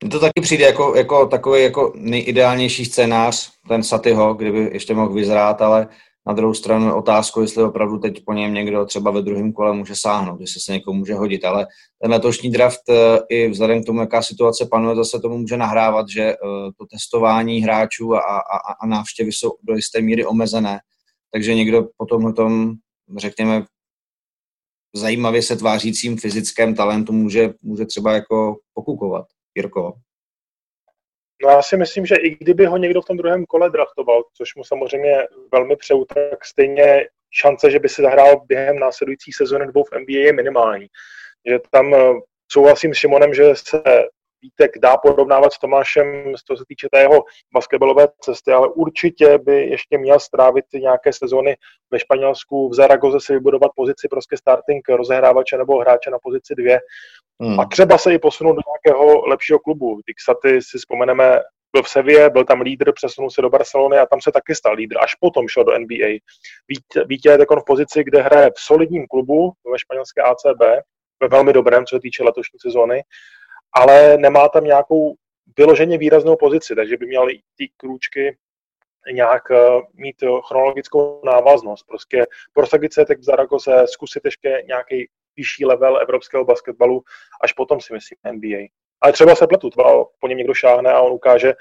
Mně 0.03 0.11
to 0.11 0.19
taky 0.19 0.41
přijde 0.41 0.65
jako, 0.65 0.95
jako 0.95 1.25
takový 1.25 1.63
jako 1.63 1.93
nejideálnější 1.95 2.85
scénář, 2.85 3.51
ten 3.67 3.83
Satyho, 3.83 4.33
kdyby 4.33 4.69
ještě 4.73 4.93
mohl 4.93 5.13
vyzrát, 5.13 5.61
ale 5.61 5.87
na 6.27 6.33
druhou 6.33 6.53
stranu 6.53 6.95
otázku, 6.95 7.41
jestli 7.41 7.63
opravdu 7.63 7.97
teď 7.97 8.25
po 8.25 8.33
něm 8.33 8.53
někdo 8.53 8.85
třeba 8.85 9.11
ve 9.11 9.21
druhém 9.21 9.53
kole 9.53 9.73
může 9.73 9.95
sáhnout, 9.95 10.41
jestli 10.41 10.61
se 10.61 10.71
někomu 10.71 10.99
může 10.99 11.13
hodit, 11.13 11.45
ale 11.45 11.67
ten 12.01 12.11
letošní 12.11 12.51
draft 12.51 12.89
eh, 12.89 13.19
i 13.29 13.49
vzhledem 13.49 13.83
k 13.83 13.85
tomu, 13.85 13.99
jaká 13.99 14.21
situace 14.21 14.67
panuje, 14.71 14.95
zase 14.95 15.19
tomu 15.19 15.37
může 15.37 15.57
nahrávat, 15.57 16.09
že 16.09 16.21
eh, 16.23 16.35
to 16.77 16.85
testování 16.91 17.61
hráčů 17.61 18.15
a, 18.15 18.19
a, 18.19 18.73
a 18.81 18.85
návštěvy 18.87 19.31
jsou 19.31 19.51
do 19.63 19.75
jisté 19.75 20.01
míry 20.01 20.25
omezené, 20.25 20.79
takže 21.31 21.55
někdo 21.55 21.87
po 21.97 22.33
tom, 22.33 22.73
řekněme, 23.17 23.65
zajímavě 24.95 25.41
se 25.41 25.55
tvářícím 25.55 26.17
fyzickém 26.17 26.75
talentu 26.75 27.13
může, 27.13 27.53
může 27.61 27.85
třeba 27.85 28.13
jako 28.13 28.57
pokukovat. 28.73 29.25
Jirko? 29.55 29.93
No 31.43 31.49
já 31.49 31.61
si 31.61 31.77
myslím, 31.77 32.05
že 32.05 32.15
i 32.15 32.29
kdyby 32.29 32.65
ho 32.65 32.77
někdo 32.77 33.01
v 33.01 33.05
tom 33.05 33.17
druhém 33.17 33.45
kole 33.45 33.69
draftoval, 33.69 34.23
což 34.33 34.55
mu 34.55 34.63
samozřejmě 34.63 35.27
velmi 35.51 35.75
přeju, 35.75 36.05
tak 36.05 36.45
stejně 36.45 37.07
šance, 37.31 37.71
že 37.71 37.79
by 37.79 37.89
si 37.89 38.01
zahrál 38.01 38.45
během 38.45 38.79
následující 38.79 39.31
sezóny 39.31 39.67
dvou 39.67 39.83
v 39.83 39.91
NBA 39.91 40.19
je 40.19 40.33
minimální. 40.33 40.87
Že 41.49 41.59
tam 41.71 41.93
eh, 41.93 41.99
souhlasím 42.51 42.93
s 42.93 42.97
Šimonem, 42.97 43.33
že 43.33 43.55
se 43.55 43.81
Vítek 44.45 44.71
dá 44.77 44.97
porovnávat 44.97 45.53
s 45.53 45.59
Tomášem, 45.59 46.33
co 46.47 46.57
se 46.57 46.63
týče 46.67 46.87
té 46.91 46.99
jeho 46.99 47.23
basketbalové 47.53 48.07
cesty, 48.21 48.51
ale 48.51 48.67
určitě 48.67 49.37
by 49.37 49.67
ještě 49.67 49.97
měl 49.97 50.19
strávit 50.19 50.65
nějaké 50.73 51.13
sezóny 51.13 51.57
ve 51.91 51.99
Španělsku, 51.99 52.69
v 52.69 52.73
Zaragoze 52.73 53.19
si 53.19 53.33
vybudovat 53.33 53.71
pozici 53.75 54.07
prostě 54.07 54.37
starting 54.37 54.89
rozehrávače 54.89 55.57
nebo 55.57 55.79
hráče 55.79 56.09
na 56.09 56.17
pozici 56.23 56.55
dvě. 56.55 56.79
Hmm. 57.41 57.59
A 57.59 57.65
třeba 57.65 57.97
se 57.97 58.13
i 58.13 58.19
posunout 58.19 58.53
do 58.53 58.61
nějakého 58.71 59.27
lepšího 59.27 59.59
klubu. 59.59 60.01
Dixaty 60.07 60.61
si 60.61 60.77
vzpomeneme, 60.77 61.39
byl 61.71 61.83
v 61.83 61.89
Sevě, 61.89 62.29
byl 62.29 62.45
tam 62.45 62.61
lídr, 62.61 62.91
přesunul 62.93 63.29
se 63.29 63.41
do 63.41 63.49
Barcelony 63.49 63.97
a 63.97 64.05
tam 64.05 64.21
se 64.21 64.31
taky 64.31 64.55
stal 64.55 64.73
lídr, 64.73 64.97
až 64.99 65.15
potom 65.15 65.47
šel 65.47 65.63
do 65.63 65.79
NBA. 65.79 66.07
Vítě, 66.67 67.05
Vítě 67.05 67.29
je 67.29 67.37
v 67.37 67.65
pozici, 67.65 68.03
kde 68.03 68.21
hraje 68.21 68.51
v 68.55 68.59
solidním 68.59 69.07
klubu 69.07 69.53
ve 69.71 69.79
španělské 69.79 70.21
ACB, 70.21 70.61
ve 71.21 71.27
velmi 71.27 71.53
dobrém, 71.53 71.85
co 71.85 71.95
se 71.95 71.99
týče 71.99 72.23
letošní 72.23 72.59
sezóny, 72.59 73.03
ale 73.75 74.17
nemá 74.17 74.49
tam 74.49 74.63
nějakou 74.63 75.15
vyloženě 75.57 75.97
výraznou 75.97 76.35
pozici, 76.35 76.75
takže 76.75 76.97
by 76.97 77.05
měl 77.05 77.27
ty 77.55 77.69
krůčky 77.77 78.37
nějak 79.11 79.49
uh, 79.49 79.81
mít 79.93 80.15
chronologickou 80.47 81.21
návaznost. 81.25 81.83
Prostě 81.87 82.25
prosadit 82.53 82.93
se 82.93 83.05
teď 83.05 83.19
v 83.19 83.23
Zaragoze, 83.23 83.83
zkusit 83.87 84.25
ještě 84.25 84.63
nějaký 84.67 85.09
vyšší 85.35 85.65
level 85.65 85.97
evropského 86.01 86.45
basketbalu, 86.45 87.03
až 87.41 87.53
potom 87.53 87.81
si 87.81 87.93
myslím 87.93 88.17
NBA. 88.31 88.67
Ale 89.01 89.13
třeba 89.13 89.35
se 89.35 89.47
pletu, 89.47 89.69
třeba 89.69 90.05
po 90.19 90.27
něm 90.27 90.37
někdo 90.37 90.53
šáhne 90.53 90.91
a 90.91 91.01
on 91.01 91.11
ukáže 91.11 91.53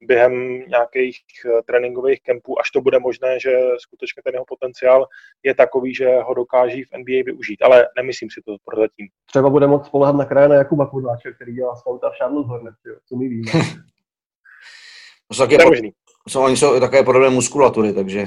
během 0.00 0.58
nějakých 0.68 1.16
eh, 1.46 1.62
tréninkových 1.62 2.22
kempů, 2.22 2.60
až 2.60 2.70
to 2.70 2.80
bude 2.80 2.98
možné, 2.98 3.40
že 3.40 3.50
skutečně 3.78 4.22
ten 4.22 4.34
jeho 4.34 4.44
potenciál 4.44 5.06
je 5.42 5.54
takový, 5.54 5.94
že 5.94 6.08
ho 6.20 6.34
dokáží 6.34 6.84
v 6.84 6.92
NBA 6.98 7.22
využít. 7.24 7.62
Ale 7.62 7.86
nemyslím 7.96 8.28
si 8.30 8.40
to 8.44 8.56
prozatím. 8.64 9.08
Třeba 9.26 9.50
bude 9.50 9.66
moc 9.66 9.86
spolehat 9.86 10.16
na 10.16 10.24
kraje 10.24 10.48
na 10.48 10.54
Jakuba 10.54 10.86
Kudláče, 10.86 11.32
který 11.32 11.54
dělá 11.54 11.76
scouta 11.76 12.10
v 12.10 12.18
Charlotte 12.18 12.48
Hornets, 12.48 12.78
co 13.08 13.16
my 13.16 13.28
víme. 13.28 13.52
to 15.28 15.34
jsou 15.34 15.46
také, 15.46 15.64
možný. 15.64 15.92
Jsou, 16.28 16.42
oni 16.42 16.56
jsou 16.56 16.80
také 16.80 17.02
podobné 17.02 17.30
muskulatury, 17.30 17.92
takže... 17.92 18.26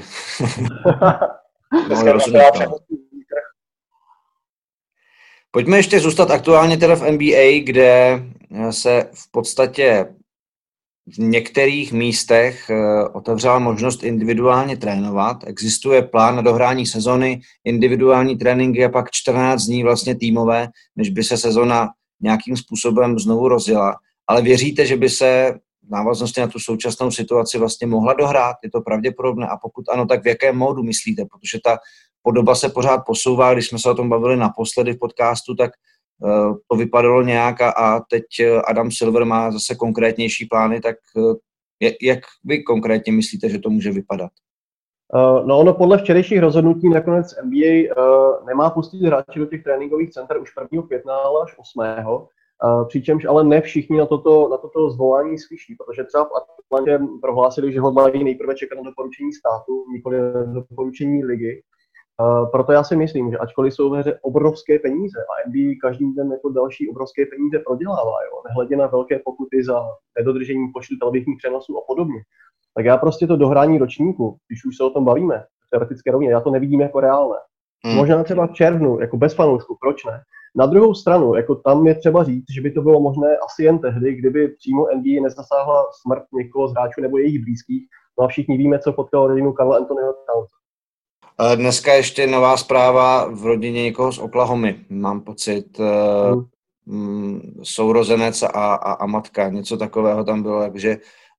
no, 1.88 2.18
Pojďme 5.50 5.76
ještě 5.76 6.00
zůstat 6.00 6.30
aktuálně 6.30 6.76
teda 6.76 6.96
v 6.96 7.10
NBA, 7.10 7.64
kde 7.64 8.22
se 8.70 9.10
v 9.14 9.30
podstatě 9.30 10.14
v 11.14 11.18
některých 11.18 11.92
místech 11.92 12.70
eh, 12.70 13.08
otevřela 13.08 13.58
možnost 13.58 14.02
individuálně 14.02 14.76
trénovat. 14.76 15.44
Existuje 15.46 16.02
plán 16.02 16.36
na 16.36 16.42
dohrání 16.42 16.86
sezony, 16.86 17.40
individuální 17.64 18.38
tréninky 18.38 18.84
a 18.84 18.88
pak 18.88 19.10
14 19.10 19.62
dní 19.62 19.82
vlastně 19.82 20.14
týmové, 20.14 20.68
než 20.96 21.10
by 21.10 21.24
se 21.24 21.36
sezona 21.36 21.88
nějakým 22.20 22.56
způsobem 22.56 23.18
znovu 23.18 23.48
rozjela. 23.48 23.96
Ale 24.26 24.42
věříte, 24.42 24.86
že 24.86 24.96
by 24.96 25.08
se 25.08 25.54
v 25.88 25.90
návaznosti 25.90 26.40
na 26.40 26.46
tu 26.46 26.58
současnou 26.58 27.10
situaci 27.10 27.58
vlastně 27.58 27.86
mohla 27.86 28.14
dohrát? 28.14 28.56
Je 28.64 28.70
to 28.70 28.80
pravděpodobné? 28.80 29.46
A 29.46 29.56
pokud 29.56 29.88
ano, 29.88 30.06
tak 30.06 30.22
v 30.22 30.26
jakém 30.26 30.56
módu 30.56 30.82
myslíte? 30.82 31.24
Protože 31.24 31.58
ta 31.64 31.78
podoba 32.22 32.54
se 32.54 32.68
pořád 32.68 32.98
posouvá. 33.06 33.52
Když 33.52 33.68
jsme 33.68 33.78
se 33.78 33.90
o 33.90 33.94
tom 33.94 34.08
bavili 34.08 34.36
naposledy 34.36 34.92
v 34.92 34.98
podcastu, 34.98 35.54
tak 35.54 35.70
to 36.70 36.76
vypadalo 36.76 37.22
nějak 37.22 37.60
a, 37.60 37.70
a 37.70 38.00
teď 38.00 38.24
eh, 38.40 38.62
Adam 38.62 38.90
Silver 38.90 39.24
má 39.24 39.50
zase 39.50 39.74
konkrétnější 39.74 40.46
plány, 40.46 40.80
tak 40.80 40.96
eh, 41.82 41.92
jak 42.02 42.18
vy 42.44 42.62
konkrétně 42.62 43.12
myslíte, 43.12 43.48
že 43.48 43.58
to 43.58 43.70
může 43.70 43.92
vypadat? 43.92 44.30
No 45.46 45.58
ono 45.58 45.74
podle 45.74 45.98
včerejších 45.98 46.40
rozhodnutí 46.40 46.88
nakonec 46.88 47.34
NBA 47.44 47.94
nemá 48.46 48.70
pustit 48.70 49.02
hráče 49.02 49.38
do 49.38 49.46
těch 49.46 49.62
tréninkových 49.62 50.10
center 50.10 50.40
už 50.40 50.52
1. 50.72 50.86
května, 50.86 51.14
ale 51.14 51.42
až 51.42 51.58
8. 51.58 51.80
Uh, 52.64 52.88
přičemž 52.88 53.24
ale 53.24 53.44
ne 53.44 53.60
všichni 53.60 53.98
na 53.98 54.06
toto, 54.06 54.48
na 54.48 54.56
toto 54.56 54.90
zvolání 54.90 55.38
slyší, 55.38 55.74
protože 55.74 56.04
třeba 56.04 56.24
v 56.24 56.30
Atlantě 56.68 57.04
prohlásili, 57.20 57.72
že 57.72 57.80
ho 57.80 57.92
mají 57.92 58.24
nejprve 58.24 58.54
čekat 58.54 58.74
na 58.74 58.82
doporučení 58.82 59.32
státu, 59.32 59.84
nikoli 59.92 60.20
na 60.20 60.52
doporučení 60.52 61.24
ligy. 61.24 61.62
Uh, 62.20 62.50
proto 62.50 62.72
já 62.72 62.84
si 62.84 62.96
myslím, 62.96 63.30
že 63.30 63.38
ačkoliv 63.38 63.74
jsou 63.74 63.90
ve 63.90 63.98
hře 63.98 64.18
obrovské 64.22 64.78
peníze 64.78 65.18
a 65.20 65.48
NBA 65.48 65.74
každý 65.82 66.14
den 66.14 66.32
jako 66.32 66.48
další 66.48 66.90
obrovské 66.90 67.26
peníze 67.26 67.58
prodělává, 67.58 68.22
jo, 68.24 68.42
nehledě 68.48 68.76
na 68.76 68.86
velké 68.86 69.18
pokuty 69.18 69.64
za 69.64 69.82
nedodržení 70.18 70.68
počtu 70.74 70.94
televizních 71.00 71.38
přenosů 71.38 71.78
a 71.78 71.80
podobně, 71.86 72.20
tak 72.74 72.84
já 72.84 72.96
prostě 72.96 73.26
to 73.26 73.36
dohrání 73.36 73.78
ročníku, 73.78 74.36
když 74.48 74.64
už 74.64 74.76
se 74.76 74.84
o 74.84 74.90
tom 74.90 75.04
bavíme, 75.04 75.44
teoretické 75.70 76.10
rovině, 76.10 76.32
já 76.32 76.40
to 76.40 76.50
nevidím 76.50 76.80
jako 76.80 77.00
reálné. 77.00 77.36
Hmm. 77.84 77.96
Možná 77.96 78.24
třeba 78.24 78.46
v 78.46 78.52
červnu, 78.52 79.00
jako 79.00 79.16
bez 79.16 79.34
fanoušku, 79.34 79.76
proč 79.80 80.04
ne? 80.04 80.22
Na 80.56 80.66
druhou 80.66 80.94
stranu, 80.94 81.34
jako 81.34 81.54
tam 81.54 81.86
je 81.86 81.94
třeba 81.94 82.24
říct, 82.24 82.44
že 82.54 82.60
by 82.60 82.70
to 82.70 82.82
bylo 82.82 83.00
možné 83.00 83.36
asi 83.36 83.64
jen 83.64 83.78
tehdy, 83.78 84.14
kdyby 84.14 84.48
přímo 84.48 84.86
NBA 84.94 85.22
nezasáhla 85.22 85.84
smrt 86.02 86.24
někoho 86.32 86.68
z 86.68 86.72
hráčů 86.72 87.00
nebo 87.00 87.18
jejich 87.18 87.44
blízkých. 87.44 87.86
No 88.18 88.24
a 88.24 88.28
všichni 88.28 88.56
víme, 88.56 88.78
co 88.78 88.92
potkalo 88.92 89.28
rodinu 89.28 89.52
Karla 89.52 89.76
Antonio 89.76 90.12
Towns. 90.12 90.50
Dneska 91.54 91.94
ještě 91.94 92.26
nová 92.26 92.56
zpráva 92.56 93.28
v 93.28 93.44
rodině 93.44 93.82
někoho 93.82 94.12
z 94.12 94.18
Oklahomy. 94.18 94.84
Mám 94.88 95.20
pocit, 95.20 95.80
mm. 96.86 97.40
sourozenec 97.62 98.42
a, 98.42 98.48
a, 98.48 98.92
a 98.92 99.06
matka, 99.06 99.48
něco 99.48 99.76
takového 99.76 100.24
tam 100.24 100.42
bylo, 100.42 100.60
takže 100.60 100.96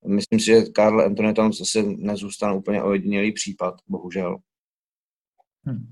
myslím 0.08 0.40
si, 0.40 0.46
že 0.46 0.62
Karl 0.62 1.02
Anthony 1.02 1.34
tam 1.34 1.54
zase 1.54 1.84
nezůstal 1.84 2.58
úplně 2.58 2.84
ojedinělý 2.84 3.32
případ, 3.32 3.74
bohužel. 3.88 4.38
Hmm. 5.66 5.88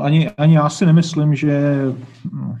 Ani, 0.00 0.30
ani 0.30 0.54
já 0.54 0.68
si 0.68 0.86
nemyslím, 0.86 1.34
že 1.34 1.82
hm, 2.32 2.54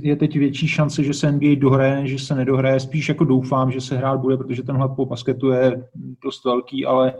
je 0.00 0.16
teď 0.16 0.38
větší 0.38 0.68
šance, 0.68 1.04
že 1.04 1.14
se 1.14 1.32
NBA 1.32 1.54
dohraje, 1.58 2.06
že 2.06 2.18
se 2.18 2.34
nedohraje. 2.34 2.80
Spíš 2.80 3.08
jako 3.08 3.24
doufám, 3.24 3.72
že 3.72 3.80
se 3.80 3.96
hrát 3.96 4.20
bude, 4.20 4.36
protože 4.36 4.62
ten 4.62 4.76
hlad 4.76 4.96
po 4.96 5.06
basketu 5.06 5.50
je 5.50 5.88
dost 6.22 6.44
velký, 6.44 6.86
ale 6.86 7.14
Eh, 7.14 7.18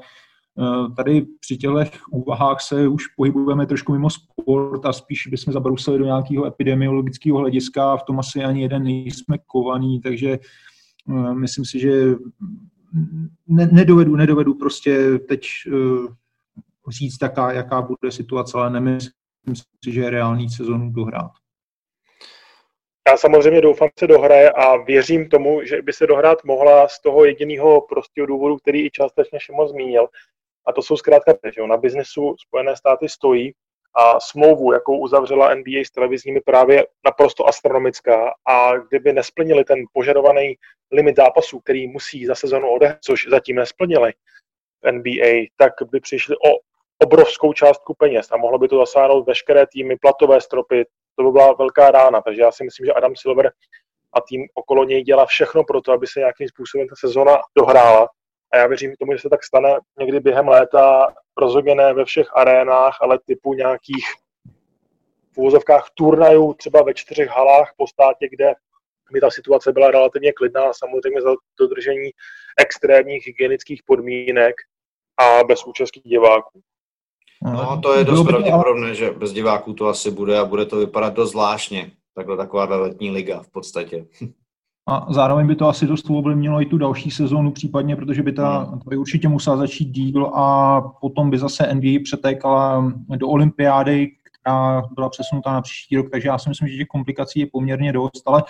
tady 0.96 1.26
při 1.40 1.56
těchto 1.56 1.84
úvahách 2.10 2.60
se 2.60 2.88
už 2.88 3.06
pohybujeme 3.06 3.66
trošku 3.66 3.92
mimo 3.92 4.10
sport 4.10 4.86
a 4.86 4.92
spíš 4.92 5.26
bychom 5.26 5.52
zabrousili 5.52 5.98
do 5.98 6.04
nějakého 6.04 6.46
epidemiologického 6.46 7.38
hlediska. 7.38 7.96
V 7.96 8.02
tom 8.02 8.18
asi 8.18 8.44
ani 8.44 8.62
jeden 8.62 8.82
nejsme 8.82 9.38
kovaný, 9.46 10.00
takže 10.00 10.38
eh, 11.10 11.34
myslím 11.34 11.64
si, 11.64 11.80
že 11.80 12.14
ne, 13.46 13.68
nedovedu, 13.72 14.16
nedovedu 14.16 14.54
prostě 14.54 15.18
teď 15.18 15.46
eh, 15.66 16.12
říct 16.88 17.18
taká, 17.18 17.52
jaká 17.52 17.82
bude 17.82 18.12
situace, 18.12 18.58
ale 18.58 18.70
nemyslím 18.70 19.12
si, 19.84 19.92
že 19.92 20.00
je 20.00 20.10
reálný 20.10 20.50
sezonu 20.50 20.90
dohrát. 20.90 21.30
Já 23.08 23.16
samozřejmě 23.16 23.60
doufám, 23.60 23.88
že 23.88 23.92
se 23.98 24.06
dohraje 24.06 24.50
a 24.50 24.76
věřím 24.76 25.28
tomu, 25.28 25.64
že 25.64 25.82
by 25.82 25.92
se 25.92 26.06
dohrát 26.06 26.44
mohla 26.44 26.88
z 26.88 27.00
toho 27.00 27.24
jediného 27.24 27.80
prostého 27.80 28.26
důvodu, 28.26 28.56
který 28.56 28.86
i 28.86 28.90
částečně 28.90 29.40
Šimo 29.40 29.68
zmínil, 29.68 30.08
a 30.66 30.72
to 30.72 30.82
jsou 30.82 30.96
zkrátka, 30.96 31.32
že 31.54 31.66
na 31.66 31.76
biznesu 31.76 32.34
Spojené 32.38 32.76
státy 32.76 33.08
stojí 33.08 33.52
a 33.94 34.20
smlouvu, 34.20 34.72
jakou 34.72 34.98
uzavřela 34.98 35.54
NBA 35.54 35.80
s 35.84 35.90
televizními, 35.90 36.40
právě 36.40 36.86
naprosto 37.04 37.48
astronomická 37.48 38.34
a 38.48 38.76
kdyby 38.76 39.12
nesplnili 39.12 39.64
ten 39.64 39.78
požadovaný 39.92 40.54
limit 40.92 41.16
zápasů, 41.16 41.60
který 41.60 41.88
musí 41.88 42.26
za 42.26 42.34
sezonu 42.34 42.68
odehrát, 42.68 42.98
což 43.00 43.26
zatím 43.30 43.56
nesplnili 43.56 44.12
NBA, 44.90 45.46
tak 45.56 45.72
by 45.90 46.00
přišli 46.00 46.36
o 46.36 46.58
obrovskou 47.02 47.52
částku 47.52 47.94
peněz 47.94 48.28
a 48.32 48.36
mohlo 48.36 48.58
by 48.58 48.68
to 48.68 48.78
zasáhnout 48.78 49.26
veškeré 49.26 49.66
týmy, 49.66 49.96
platové 49.96 50.40
stropy, 50.40 50.84
to 51.16 51.24
by 51.24 51.30
byla 51.30 51.52
velká 51.52 51.90
rána, 51.90 52.20
takže 52.20 52.42
já 52.42 52.52
si 52.52 52.64
myslím, 52.64 52.86
že 52.86 52.92
Adam 52.92 53.16
Silver 53.16 53.52
a 54.12 54.20
tým 54.20 54.46
okolo 54.54 54.84
něj 54.84 55.02
dělá 55.02 55.26
všechno 55.26 55.64
pro 55.64 55.80
to, 55.80 55.92
aby 55.92 56.06
se 56.06 56.20
nějakým 56.20 56.48
způsobem 56.48 56.88
ta 56.88 56.94
sezona 56.98 57.38
dohrála 57.56 58.08
a 58.52 58.56
já 58.56 58.66
věřím 58.66 58.94
tomu, 58.96 59.12
že 59.12 59.18
se 59.18 59.28
tak 59.28 59.44
stane 59.44 59.78
někdy 59.98 60.20
během 60.20 60.48
léta, 60.48 61.08
rozhodně 61.36 61.74
ne 61.74 61.94
ve 61.94 62.04
všech 62.04 62.36
arénách, 62.36 62.98
ale 63.00 63.18
typu 63.26 63.54
nějakých 63.54 64.04
v 65.32 65.38
úvozovkách 65.38 65.90
turnajů, 65.94 66.54
třeba 66.54 66.82
ve 66.82 66.94
čtyřech 66.94 67.28
halách 67.28 67.74
po 67.76 67.86
státě, 67.86 68.28
kde 68.30 68.52
mi 69.12 69.20
ta 69.20 69.30
situace 69.30 69.72
byla 69.72 69.90
relativně 69.90 70.32
klidná, 70.32 70.72
samozřejmě 70.72 71.22
za 71.22 71.30
dodržení 71.60 72.10
extrémních 72.58 73.26
hygienických 73.26 73.82
podmínek 73.86 74.54
a 75.20 75.44
bez 75.44 75.64
účastí 75.64 76.00
diváků. 76.00 76.60
No, 77.42 77.80
to 77.82 77.94
je 77.94 78.04
dost 78.04 78.26
pravděpodobné, 78.26 78.94
že 78.94 79.10
bez 79.10 79.32
diváků 79.32 79.72
to 79.72 79.86
asi 79.86 80.10
bude 80.10 80.38
a 80.38 80.44
bude 80.44 80.66
to 80.66 80.76
vypadat 80.76 81.14
dost 81.14 81.30
zvláštně. 81.30 81.90
Takhle 82.14 82.36
taková 82.36 82.64
letní 82.64 83.10
liga 83.10 83.42
v 83.42 83.50
podstatě. 83.50 84.06
A 84.88 85.06
zároveň 85.12 85.46
by 85.46 85.54
to 85.54 85.68
asi 85.68 85.86
dost 85.86 86.10
ovlivnilo 86.10 86.62
i 86.62 86.66
tu 86.66 86.78
další 86.78 87.10
sezónu 87.10 87.52
případně, 87.52 87.96
protože 87.96 88.22
by 88.22 88.32
ta, 88.32 88.64
to 88.64 88.90
by 88.90 88.96
určitě 88.96 89.28
musela 89.28 89.56
začít 89.56 89.84
díl 89.84 90.26
a 90.26 90.80
potom 90.80 91.30
by 91.30 91.38
zase 91.38 91.74
NBA 91.74 91.98
přetékala 92.04 92.92
do 93.16 93.28
olympiády, 93.28 94.08
která 94.40 94.82
byla 94.94 95.08
přesunutá 95.08 95.52
na 95.52 95.62
příští 95.62 95.96
rok, 95.96 96.10
takže 96.10 96.28
já 96.28 96.38
si 96.38 96.48
myslím, 96.48 96.68
že 96.68 96.76
těch 96.76 96.86
komplikací 96.86 97.40
je 97.40 97.46
poměrně 97.52 97.92
dost, 97.92 98.22
ale 98.26 98.42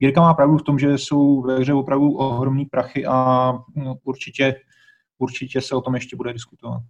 Jirka 0.00 0.20
má 0.20 0.34
pravdu 0.34 0.58
v 0.58 0.62
tom, 0.62 0.78
že 0.78 0.98
jsou 0.98 1.42
ve 1.42 1.58
hře 1.58 1.74
opravdu 1.74 2.12
ohromný 2.12 2.64
prachy 2.64 3.06
a 3.06 3.52
no, 3.76 3.94
určitě, 4.04 4.54
určitě 5.18 5.60
se 5.60 5.74
o 5.74 5.80
tom 5.80 5.94
ještě 5.94 6.16
bude 6.16 6.32
diskutovat. 6.32 6.82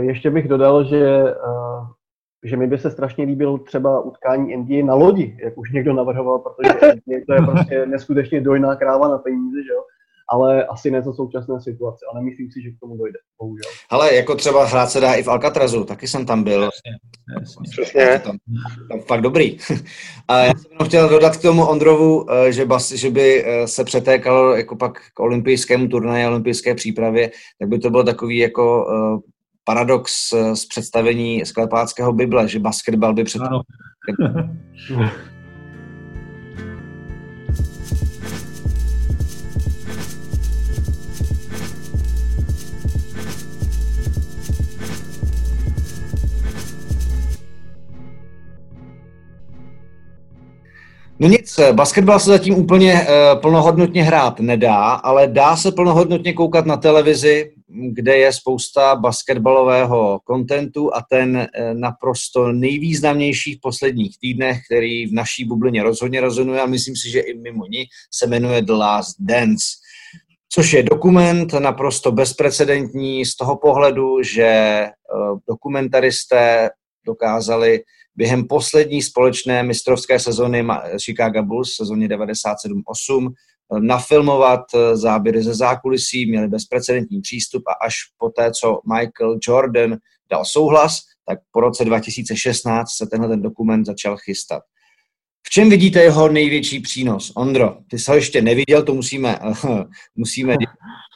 Ještě 0.00 0.30
bych 0.30 0.48
dodal, 0.48 0.84
že 0.84 0.98
eh, 0.98 1.34
že 2.44 2.56
mi 2.56 2.66
by 2.66 2.78
se 2.78 2.90
strašně 2.90 3.24
líbilo 3.24 3.58
třeba 3.58 4.00
utkání 4.00 4.56
NBA 4.56 4.86
na 4.86 4.94
lodi, 4.94 5.36
jak 5.42 5.58
už 5.58 5.72
někdo 5.72 5.92
navrhoval, 5.92 6.38
protože 6.38 6.72
to 7.26 7.34
je 7.34 7.42
prostě 7.42 7.86
neskutečně 7.86 8.40
dojná 8.40 8.76
kráva 8.76 9.08
na 9.08 9.18
peníze, 9.18 9.62
že 9.62 9.72
jo? 9.72 9.82
ale 10.32 10.64
asi 10.64 10.90
ne 10.90 11.02
za 11.02 11.12
současné 11.12 11.60
situace 11.60 12.04
a 12.10 12.18
nemyslím 12.18 12.50
si, 12.52 12.62
že 12.62 12.70
k 12.70 12.80
tomu 12.80 12.96
dojde, 12.96 13.18
bohužel. 13.38 13.70
Ale 13.90 14.14
jako 14.14 14.34
třeba 14.34 14.64
hrát 14.64 14.90
se 14.90 15.00
dá 15.00 15.14
i 15.14 15.22
v 15.22 15.28
Alcatrazu, 15.28 15.84
taky 15.84 16.08
jsem 16.08 16.26
tam 16.26 16.44
byl. 16.44 16.62
Jasně, 16.62 16.92
jasně. 17.40 17.62
Přesně. 17.70 18.20
Tam, 18.24 18.36
tam 18.90 19.00
fakt 19.00 19.20
dobrý. 19.20 19.58
A 20.28 20.38
já 20.38 20.54
jsem 20.54 20.72
jenom 20.72 20.88
chtěl 20.88 21.08
dodat 21.08 21.36
k 21.36 21.42
tomu 21.42 21.66
Ondrovu, 21.66 22.26
eh, 22.32 22.52
že, 22.52 22.64
bas, 22.64 22.92
že 22.92 23.10
by 23.10 23.44
eh, 23.44 23.68
se 23.68 23.84
přetékalo 23.84 24.56
jako 24.56 24.76
pak 24.76 24.98
k 25.14 25.20
olympijskému 25.20 25.88
turnaji, 25.88 26.26
olympijské 26.26 26.74
přípravě, 26.74 27.30
tak 27.58 27.68
by 27.68 27.78
to 27.78 27.90
bylo 27.90 28.04
takový 28.04 28.38
jako 28.38 28.86
eh, 28.90 29.31
paradox 29.64 30.12
z 30.54 30.66
představení 30.66 31.46
sklepáckého 31.46 32.12
Bible, 32.12 32.48
že 32.48 32.58
basketbal 32.58 33.14
by 33.14 33.24
před... 33.24 33.42
Ano. 33.42 33.60
No 51.22 51.28
nic, 51.28 51.60
basketbal 51.72 52.20
se 52.20 52.30
zatím 52.30 52.54
úplně 52.54 52.92
uh, 52.94 53.40
plnohodnotně 53.40 54.02
hrát 54.02 54.40
nedá, 54.40 54.84
ale 54.84 55.26
dá 55.26 55.56
se 55.56 55.72
plnohodnotně 55.72 56.32
koukat 56.32 56.66
na 56.66 56.76
televizi, 56.76 57.52
kde 57.72 58.16
je 58.16 58.32
spousta 58.32 58.96
basketbalového 58.96 60.20
kontentu 60.24 60.94
a 60.94 61.04
ten 61.10 61.36
uh, 61.36 61.74
naprosto 61.74 62.52
nejvýznamnější 62.52 63.54
v 63.54 63.60
posledních 63.60 64.18
týdnech, 64.18 64.60
který 64.70 65.06
v 65.06 65.12
naší 65.12 65.44
bublině 65.44 65.82
rozhodně 65.82 66.20
rezonuje 66.20 66.60
a 66.60 66.66
myslím 66.66 66.96
si, 66.96 67.10
že 67.10 67.20
i 67.20 67.38
mimo 67.38 67.66
ní, 67.66 67.84
se 68.14 68.26
jmenuje 68.26 68.62
The 68.62 68.72
Last 68.72 69.16
Dance. 69.20 69.66
Což 70.48 70.72
je 70.72 70.82
dokument 70.82 71.52
naprosto 71.52 72.12
bezprecedentní 72.12 73.26
z 73.26 73.36
toho 73.36 73.56
pohledu, 73.56 74.22
že 74.22 74.82
uh, 75.14 75.38
dokumentaristé 75.48 76.70
dokázali 77.06 77.80
během 78.16 78.44
poslední 78.44 79.02
společné 79.02 79.62
mistrovské 79.62 80.18
sezony 80.18 80.66
Chicago 81.04 81.42
Bulls, 81.42 81.74
sezóně 81.74 82.08
97-8, 82.08 83.32
nafilmovat 83.80 84.60
eh, 84.74 84.96
záběry 84.96 85.42
ze 85.42 85.54
zákulisí, 85.54 86.26
měli 86.26 86.48
bezprecedentní 86.48 87.20
přístup 87.20 87.62
a 87.68 87.84
až 87.84 87.94
po 88.18 88.28
té, 88.28 88.50
co 88.60 88.80
Michael 88.94 89.38
Jordan 89.48 89.96
dal 90.30 90.44
souhlas, 90.44 91.00
tak 91.26 91.38
po 91.52 91.60
roce 91.60 91.84
2016 91.84 92.88
se 92.96 93.06
tenhle 93.06 93.28
ten 93.28 93.42
dokument 93.42 93.84
začal 93.84 94.16
chystat. 94.16 94.62
V 95.46 95.50
čem 95.50 95.70
vidíte 95.70 96.02
jeho 96.02 96.28
největší 96.28 96.80
přínos? 96.80 97.32
Ondro, 97.36 97.76
ty 97.90 97.98
jsi 97.98 98.10
ho 98.10 98.14
ještě 98.16 98.42
neviděl, 98.42 98.82
to 98.82 98.94
musíme, 98.94 99.38
musíme 100.16 100.56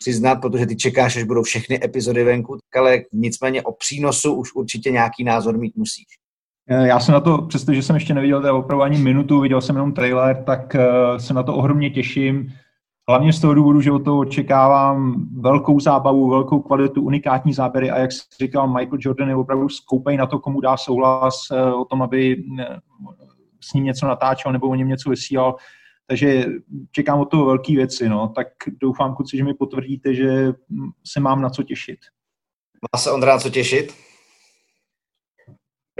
přiznat, 0.01 0.37
protože 0.37 0.67
ty 0.67 0.77
čekáš, 0.77 1.17
až 1.17 1.23
budou 1.23 1.43
všechny 1.43 1.85
epizody 1.85 2.25
venku, 2.25 2.59
ale 2.77 3.03
nicméně 3.13 3.63
o 3.63 3.73
přínosu 3.73 4.35
už 4.35 4.55
určitě 4.55 4.91
nějaký 4.91 5.25
názor 5.25 5.59
mít 5.59 5.77
musíš. 5.77 6.07
Eh, 6.71 6.87
já 6.87 7.01
se 7.01 7.13
na 7.13 7.21
to, 7.21 7.43
přestože 7.43 7.83
jsem 7.83 7.97
ještě 7.97 8.15
neviděl 8.15 8.41
teda 8.41 8.55
opravdu 8.55 8.83
ani 8.83 8.99
minutu, 8.99 9.41
viděl 9.41 9.61
jsem 9.61 9.77
jenom 9.77 9.93
trailer, 9.93 10.45
tak 10.45 10.75
eh, 10.75 10.89
se 11.21 11.35
na 11.35 11.43
to 11.43 11.55
ohromně 11.55 11.91
těším. 11.91 12.53
Hlavně 13.09 13.33
z 13.33 13.41
toho 13.41 13.55
důvodu, 13.55 13.81
že 13.81 13.93
o 13.93 13.99
to 13.99 14.19
očekávám 14.19 15.27
velkou 15.41 15.81
zábavu, 15.81 16.31
velkou 16.31 16.61
kvalitu, 16.61 17.03
unikátní 17.03 17.53
záběry 17.53 17.91
a 17.91 17.99
jak 17.99 18.11
říkal, 18.41 18.69
Michael 18.69 18.99
Jordan 19.01 19.29
je 19.29 19.37
opravdu 19.37 19.69
skoupej 19.69 20.17
na 20.17 20.27
to, 20.27 20.39
komu 20.39 20.61
dá 20.61 20.77
souhlas 20.77 21.41
eh, 21.53 21.73
o 21.73 21.85
tom, 21.85 22.03
aby 22.03 22.45
s 23.61 23.73
ním 23.73 23.85
něco 23.85 24.07
natáčel 24.07 24.53
nebo 24.53 24.69
o 24.69 24.75
něm 24.75 24.89
něco 24.89 25.11
vysílal. 25.11 25.57
Takže 26.07 26.47
čekám 26.93 27.21
od 27.21 27.25
toho 27.25 27.45
velké 27.45 27.73
věci. 27.73 28.09
No. 28.09 28.29
Tak 28.29 28.47
doufám, 28.81 29.15
kluci, 29.15 29.37
že 29.37 29.45
mi 29.45 29.55
potvrdíte, 29.55 30.15
že 30.15 30.53
se 31.07 31.21
mám 31.21 31.43
na 31.43 31.51
co 31.51 31.63
těšit. 31.63 31.99
Má 32.95 33.01
se 33.01 33.11
Ondra 33.11 33.33
na 33.33 33.39
co 33.39 33.51
těšit? 33.51 33.95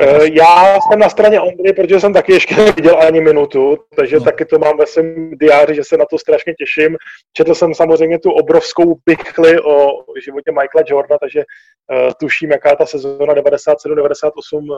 Eh, 0.01 0.29
já 0.33 0.81
jsem 0.81 0.99
na 0.99 1.09
straně 1.09 1.41
Ondry, 1.41 1.73
protože 1.73 2.01
jsem 2.01 2.13
taky 2.13 2.33
ještě 2.33 2.57
neviděl 2.57 3.03
ani 3.03 3.21
minutu, 3.21 3.79
takže 3.97 4.17
no. 4.17 4.25
taky 4.25 4.45
to 4.45 4.59
mám 4.59 4.79
ve 4.79 4.87
svém 4.87 5.31
diáři, 5.31 5.75
že 5.75 5.85
se 5.85 5.97
na 5.97 6.05
to 6.11 6.19
strašně 6.19 6.55
těším. 6.55 6.97
Četl 7.33 7.55
jsem 7.55 7.75
samozřejmě 7.75 8.19
tu 8.19 8.31
obrovskou 8.31 8.99
bychli 9.07 9.61
o 9.61 10.05
životě 10.25 10.53
Michaela 10.53 10.85
Jordana, 10.89 11.19
takže 11.19 11.45
uh, 11.45 12.11
tuším, 12.21 12.51
jaká 12.51 12.77
ta 12.77 12.87
sezóna 12.87 13.35
97-98 13.35 14.31
uh, 14.53 14.77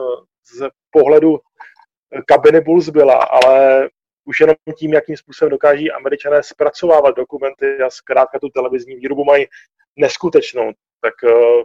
z 0.55 0.69
pohledu 0.91 1.39
kabiny 2.25 2.61
Bulls 2.61 2.89
byla, 2.89 3.15
ale 3.15 3.89
už 4.25 4.39
jenom 4.39 4.55
tím, 4.77 4.93
jakým 4.93 5.17
způsobem 5.17 5.51
dokáží 5.51 5.91
američané 5.91 6.43
zpracovávat 6.43 7.15
dokumenty 7.15 7.77
a 7.85 7.89
zkrátka 7.89 8.39
tu 8.39 8.49
televizní 8.49 8.95
výrobu 8.95 9.23
mají 9.23 9.45
neskutečnou. 9.95 10.71
Tak 11.01 11.13
uh, 11.23 11.63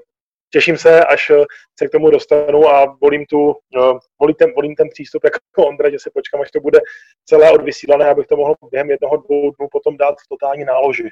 těším 0.55 0.77
se, 0.77 1.05
až 1.05 1.31
eh, 1.31 1.45
se 1.79 1.89
k 1.89 1.91
tomu 1.91 2.11
dostanu 2.11 2.69
a 2.69 2.97
volím, 3.03 3.25
tu, 3.27 3.39
uh, 3.47 3.99
volím, 4.21 4.35
ten, 4.39 4.49
volím 4.55 4.75
ten 4.75 4.89
přístup 4.95 5.25
jako 5.25 5.39
Ondra, 5.69 5.91
že 5.91 5.97
se 6.01 6.11
počkám, 6.15 6.41
až 6.41 6.51
to 6.51 6.61
bude 6.61 6.79
celé 7.25 7.53
odvysílané, 7.53 8.05
abych 8.11 8.27
to 8.27 8.37
mohl 8.37 8.55
během 8.71 8.91
jednoho, 8.91 9.17
dvou 9.17 9.43
dnů 9.51 9.67
potom 9.73 9.97
dát 9.97 10.15
v 10.25 10.29
totální 10.29 10.65
náloži. 10.65 11.09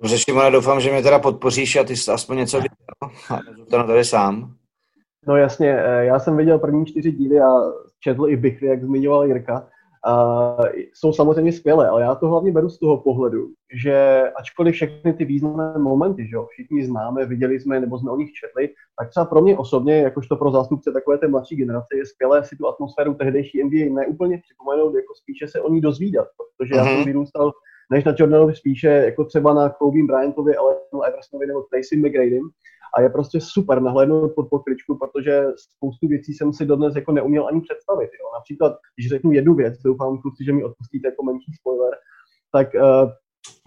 Dobře, 0.00 0.18
Šimona, 0.18 0.50
doufám, 0.50 0.80
že 0.80 0.90
mě 0.90 1.02
teda 1.02 1.18
podpoříš 1.18 1.76
a 1.76 1.84
ty 1.84 1.96
jsi 1.96 2.10
aspoň 2.10 2.36
něco 2.36 2.56
viděl 2.56 2.76
a 3.30 3.38
to 3.70 3.86
tady 3.86 4.04
sám. 4.04 4.54
No 5.26 5.36
jasně, 5.36 5.78
eh, 5.78 6.04
já 6.04 6.18
jsem 6.18 6.36
viděl 6.36 6.58
první 6.58 6.86
čtyři 6.86 7.12
díly 7.12 7.40
a 7.40 7.50
četl 8.00 8.28
i 8.28 8.36
Bichry, 8.36 8.66
jak 8.66 8.84
zmiňoval 8.84 9.24
Jirka. 9.24 9.68
Uh, 10.06 10.66
jsou 10.94 11.12
samozřejmě 11.12 11.52
skvělé, 11.52 11.88
ale 11.88 12.02
já 12.02 12.14
to 12.14 12.28
hlavně 12.28 12.52
beru 12.52 12.68
z 12.68 12.78
toho 12.78 12.96
pohledu, 12.96 13.48
že 13.82 14.24
ačkoliv 14.36 14.74
všechny 14.74 15.12
ty 15.12 15.24
významné 15.24 15.78
momenty, 15.78 16.28
že 16.28 16.36
jo, 16.36 16.46
všichni 16.50 16.86
známe, 16.86 17.26
viděli 17.26 17.60
jsme 17.60 17.80
nebo 17.80 17.98
jsme 17.98 18.10
o 18.10 18.16
nich 18.16 18.32
četli, 18.32 18.68
tak 19.00 19.10
třeba 19.10 19.26
pro 19.26 19.40
mě 19.42 19.58
osobně, 19.58 19.98
jakožto 19.98 20.36
pro 20.36 20.50
zástupce 20.50 20.92
takové 20.92 21.18
té 21.18 21.28
mladší 21.28 21.56
generace, 21.56 21.96
je 21.96 22.06
skvělé 22.06 22.44
si 22.44 22.56
tu 22.56 22.68
atmosféru 22.68 23.14
tehdejší 23.14 23.64
NBA 23.64 24.00
neúplně 24.00 24.40
připomenout, 24.42 24.94
jako 24.94 25.14
spíše 25.14 25.48
se 25.48 25.60
o 25.60 25.70
ní 25.70 25.80
dozvídat, 25.80 26.28
protože 26.56 26.74
uh-huh. 26.74 26.76
já 26.76 26.84
jsem 26.84 26.96
mhm. 26.96 27.04
vyrůstal 27.04 27.52
než 27.90 28.04
na 28.04 28.14
Jordanovi 28.18 28.54
spíše 28.54 28.88
jako 28.88 29.24
třeba 29.24 29.54
na 29.54 29.68
Kobe 29.68 29.98
Bryantovi, 30.06 30.56
ale 30.56 30.76
Eversonovi 31.08 31.46
nebo 31.46 31.62
Tracy 31.62 31.96
McGradym, 31.96 32.50
a 32.96 33.00
je 33.00 33.08
prostě 33.08 33.40
super 33.40 33.82
nahlédnout 33.82 34.32
pod 34.34 34.48
pokličku, 34.50 34.98
protože 34.98 35.44
spoustu 35.56 36.08
věcí 36.08 36.34
jsem 36.34 36.52
si 36.52 36.66
dodnes 36.66 36.96
jako 36.96 37.12
neuměl 37.12 37.46
ani 37.46 37.60
představit. 37.60 38.10
Jo. 38.20 38.30
Například, 38.34 38.72
když 38.96 39.08
řeknu 39.08 39.32
jednu 39.32 39.54
věc, 39.54 39.74
doufám 39.84 40.18
kluci, 40.18 40.44
že 40.44 40.52
mi 40.52 40.64
odpustíte 40.64 41.08
jako 41.08 41.24
menší 41.24 41.52
spoiler, 41.60 41.94
tak 42.52 42.68
uh, 42.74 43.10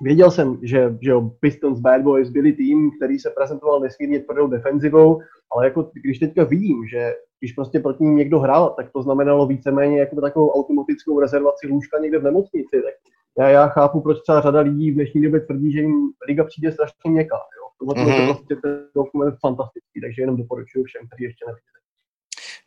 věděl 0.01 0.31
jsem, 0.31 0.60
že, 0.63 0.97
že 1.01 1.13
Pistons 1.39 1.79
Bad 1.79 2.01
Boys 2.01 2.29
byli 2.29 2.53
tým, 2.53 2.91
který 2.97 3.19
se 3.19 3.29
prezentoval 3.29 3.79
nesmírně 3.79 4.19
tvrdou 4.19 4.47
defenzivou, 4.47 5.21
ale 5.51 5.65
jako 5.65 5.91
když 6.03 6.19
teďka 6.19 6.43
vidím, 6.43 6.88
že 6.88 7.13
když 7.39 7.53
prostě 7.53 7.79
proti 7.79 8.03
ním 8.03 8.15
někdo 8.15 8.39
hrál, 8.39 8.73
tak 8.77 8.91
to 8.91 9.01
znamenalo 9.01 9.47
víceméně 9.47 9.99
jako 9.99 10.21
takovou 10.21 10.49
automatickou 10.49 11.19
rezervaci 11.19 11.67
lůžka 11.67 11.99
někde 11.99 12.19
v 12.19 12.23
nemocnici. 12.23 12.81
Tak 12.81 12.93
já, 13.39 13.49
já 13.49 13.67
chápu, 13.67 14.01
proč 14.01 14.17
celá 14.21 14.41
řada 14.41 14.60
lidí 14.60 14.91
v 14.91 14.95
dnešní 14.95 15.21
době 15.21 15.39
tvrdí, 15.39 15.71
že 15.71 15.79
jim 15.79 16.12
liga 16.27 16.43
přijde 16.43 16.71
strašně 16.71 17.12
měkká. 17.12 17.36
Jo. 17.36 17.61
Mm-hmm. 17.85 18.21
je 18.21 18.27
prostě 18.27 18.55
ten 18.55 18.87
dokument 18.95 19.35
fantastický, 19.41 20.01
takže 20.01 20.21
jenom 20.21 20.37
doporučuji 20.37 20.83
všem, 20.83 21.07
kteří 21.07 21.23
ještě 21.23 21.45
neviděli. 21.47 21.71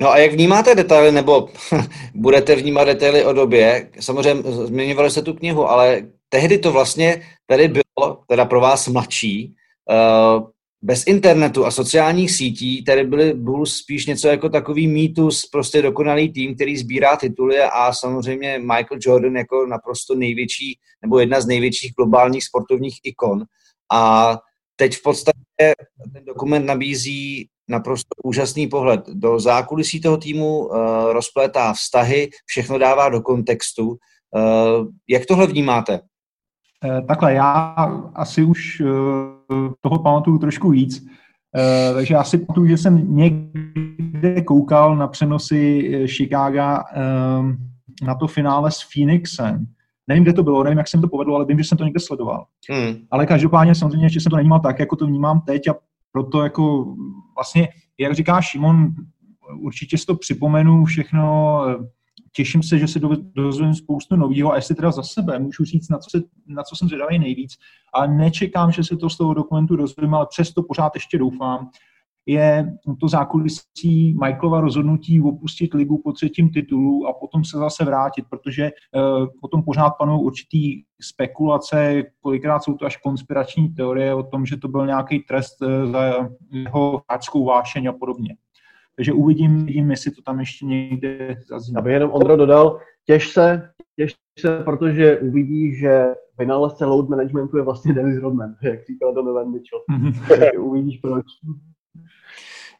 No 0.00 0.10
a 0.10 0.18
jak 0.18 0.32
vnímáte 0.32 0.74
detaily, 0.74 1.12
nebo 1.12 1.48
budete 2.14 2.56
vnímat 2.56 2.84
detaily 2.84 3.24
o 3.24 3.32
době? 3.32 3.90
Samozřejmě 4.00 4.42
zmiňovali 4.52 5.10
se 5.10 5.22
tu 5.22 5.34
knihu, 5.34 5.70
ale 5.70 6.02
tehdy 6.28 6.58
to 6.58 6.72
vlastně 6.72 7.22
tady 7.46 7.68
bylo, 7.68 8.22
teda 8.28 8.44
pro 8.44 8.60
vás 8.60 8.88
mladší, 8.88 9.54
uh, 9.90 10.46
bez 10.84 11.06
internetu 11.06 11.66
a 11.66 11.70
sociálních 11.70 12.30
sítí 12.30 12.84
tady 12.84 13.04
byly 13.04 13.34
Bulls 13.34 13.76
spíš 13.76 14.06
něco 14.06 14.28
jako 14.28 14.48
takový 14.48 14.86
mýtus, 14.88 15.46
prostě 15.52 15.82
dokonalý 15.82 16.32
tým, 16.32 16.54
který 16.54 16.76
sbírá 16.76 17.16
tituly 17.16 17.60
a 17.60 17.92
samozřejmě 17.92 18.58
Michael 18.58 18.98
Jordan 19.00 19.36
jako 19.36 19.66
naprosto 19.66 20.14
největší 20.14 20.78
nebo 21.02 21.18
jedna 21.18 21.40
z 21.40 21.46
největších 21.46 21.92
globálních 21.96 22.44
sportovních 22.44 22.94
ikon. 23.04 23.44
A 23.92 24.32
teď 24.76 24.96
v 24.96 25.02
podstatě 25.02 25.74
ten 26.12 26.24
dokument 26.24 26.66
nabízí 26.66 27.48
naprosto 27.68 28.14
úžasný 28.24 28.66
pohled 28.66 29.00
do 29.08 29.40
zákulisí 29.40 30.00
toho 30.00 30.16
týmu, 30.16 30.58
uh, 30.58 30.76
rozplétá 31.12 31.72
vztahy, 31.72 32.30
všechno 32.46 32.78
dává 32.78 33.08
do 33.08 33.20
kontextu. 33.20 33.88
Uh, 33.88 34.86
jak 35.08 35.26
tohle 35.26 35.46
vnímáte? 35.46 36.00
Eh, 36.84 37.02
takhle, 37.02 37.34
já 37.34 37.74
asi 38.14 38.44
už 38.44 38.82
toho 39.80 39.98
pamatuju 40.02 40.38
trošku 40.38 40.70
víc. 40.70 41.06
Takže 41.94 42.14
já 42.14 42.24
si 42.24 42.38
pamatuju, 42.38 42.66
že 42.66 42.78
jsem 42.78 43.16
někde 43.16 44.42
koukal 44.42 44.96
na 44.96 45.08
přenosy 45.08 45.90
Chicago 46.06 46.82
na 48.02 48.14
to 48.20 48.26
finále 48.26 48.70
s 48.70 48.78
Phoenixem. 48.94 49.66
Nevím, 50.06 50.24
kde 50.24 50.32
to 50.32 50.42
bylo, 50.42 50.64
nevím, 50.64 50.78
jak 50.78 50.88
jsem 50.88 51.00
to 51.00 51.08
povedl, 51.08 51.36
ale 51.36 51.44
vím, 51.44 51.58
že 51.58 51.64
jsem 51.64 51.78
to 51.78 51.84
někde 51.84 52.00
sledoval. 52.00 52.46
Hmm. 52.70 52.96
Ale 53.10 53.26
každopádně 53.26 53.74
samozřejmě 53.74 54.06
ještě 54.06 54.20
jsem 54.20 54.30
to 54.30 54.36
nevnímal 54.36 54.60
tak, 54.60 54.78
jako 54.78 54.96
to 54.96 55.06
vnímám 55.06 55.40
teď 55.40 55.68
a 55.68 55.74
proto 56.12 56.42
jako 56.42 56.94
vlastně, 57.36 57.68
jak 57.98 58.14
říká 58.14 58.40
Šimon, 58.40 58.94
určitě 59.60 59.98
si 59.98 60.06
to 60.06 60.16
připomenu 60.16 60.84
všechno, 60.84 61.60
těším 62.32 62.62
se, 62.62 62.78
že 62.78 62.88
se 62.88 63.00
dozvím 63.34 63.74
spoustu 63.74 64.16
nového 64.16 64.52
a 64.52 64.56
jestli 64.56 64.74
teda 64.74 64.90
za 64.90 65.02
sebe 65.02 65.38
můžu 65.38 65.64
říct, 65.64 65.88
na 65.88 65.98
co, 65.98 66.10
se, 66.10 66.24
na 66.46 66.62
co 66.62 66.76
jsem 66.76 66.88
zvědavý 66.88 67.18
nejvíc, 67.18 67.56
ale 67.94 68.08
nečekám, 68.08 68.72
že 68.72 68.84
se 68.84 68.96
to 68.96 69.10
z 69.10 69.16
toho 69.16 69.34
dokumentu 69.34 69.76
dozvím, 69.76 70.14
ale 70.14 70.26
přesto 70.30 70.62
pořád 70.62 70.94
ještě 70.94 71.18
doufám, 71.18 71.70
je 72.26 72.76
to 73.00 73.08
zákulisí 73.08 74.16
Michaelova 74.22 74.60
rozhodnutí 74.60 75.22
opustit 75.22 75.74
ligu 75.74 76.00
po 76.04 76.12
třetím 76.12 76.50
titulu 76.50 77.06
a 77.06 77.12
potom 77.12 77.44
se 77.44 77.58
zase 77.58 77.84
vrátit, 77.84 78.24
protože 78.30 78.70
uh, 78.70 79.26
potom 79.40 79.62
pořád 79.62 79.90
panují 79.90 80.20
určitý 80.24 80.82
spekulace, 81.02 82.02
kolikrát 82.20 82.62
jsou 82.62 82.74
to 82.74 82.86
až 82.86 82.96
konspirační 82.96 83.68
teorie 83.68 84.14
o 84.14 84.22
tom, 84.22 84.46
že 84.46 84.56
to 84.56 84.68
byl 84.68 84.86
nějaký 84.86 85.20
trest 85.20 85.62
uh, 85.62 85.92
za 85.92 86.28
jeho 86.50 87.02
hráčskou 87.08 87.44
vášeň 87.44 87.86
a 87.86 87.92
podobně. 87.92 88.36
Takže 88.96 89.12
uvidím, 89.12 89.62
uvidím, 89.62 89.90
jestli 89.90 90.10
to 90.10 90.22
tam 90.22 90.40
ještě 90.40 90.66
někde 90.66 91.36
zazní. 91.48 91.76
Aby 91.76 91.92
jenom 91.92 92.10
Ondro 92.10 92.36
dodal, 92.36 92.78
těž 93.06 93.28
se, 93.28 93.70
těž 93.96 94.14
se, 94.38 94.58
protože 94.64 95.18
uvidí, 95.18 95.74
že 95.74 96.14
vynálezce 96.38 96.84
load 96.84 97.08
managementu 97.08 97.56
je 97.56 97.62
vlastně 97.62 97.94
Dennis 97.94 98.22
Rodman, 98.22 98.54
jak 98.62 98.86
říkal 98.86 99.14
Donovan 99.14 99.50
Mitchell. 99.50 99.80
Uvidíš 100.64 100.98
proč. 100.98 101.24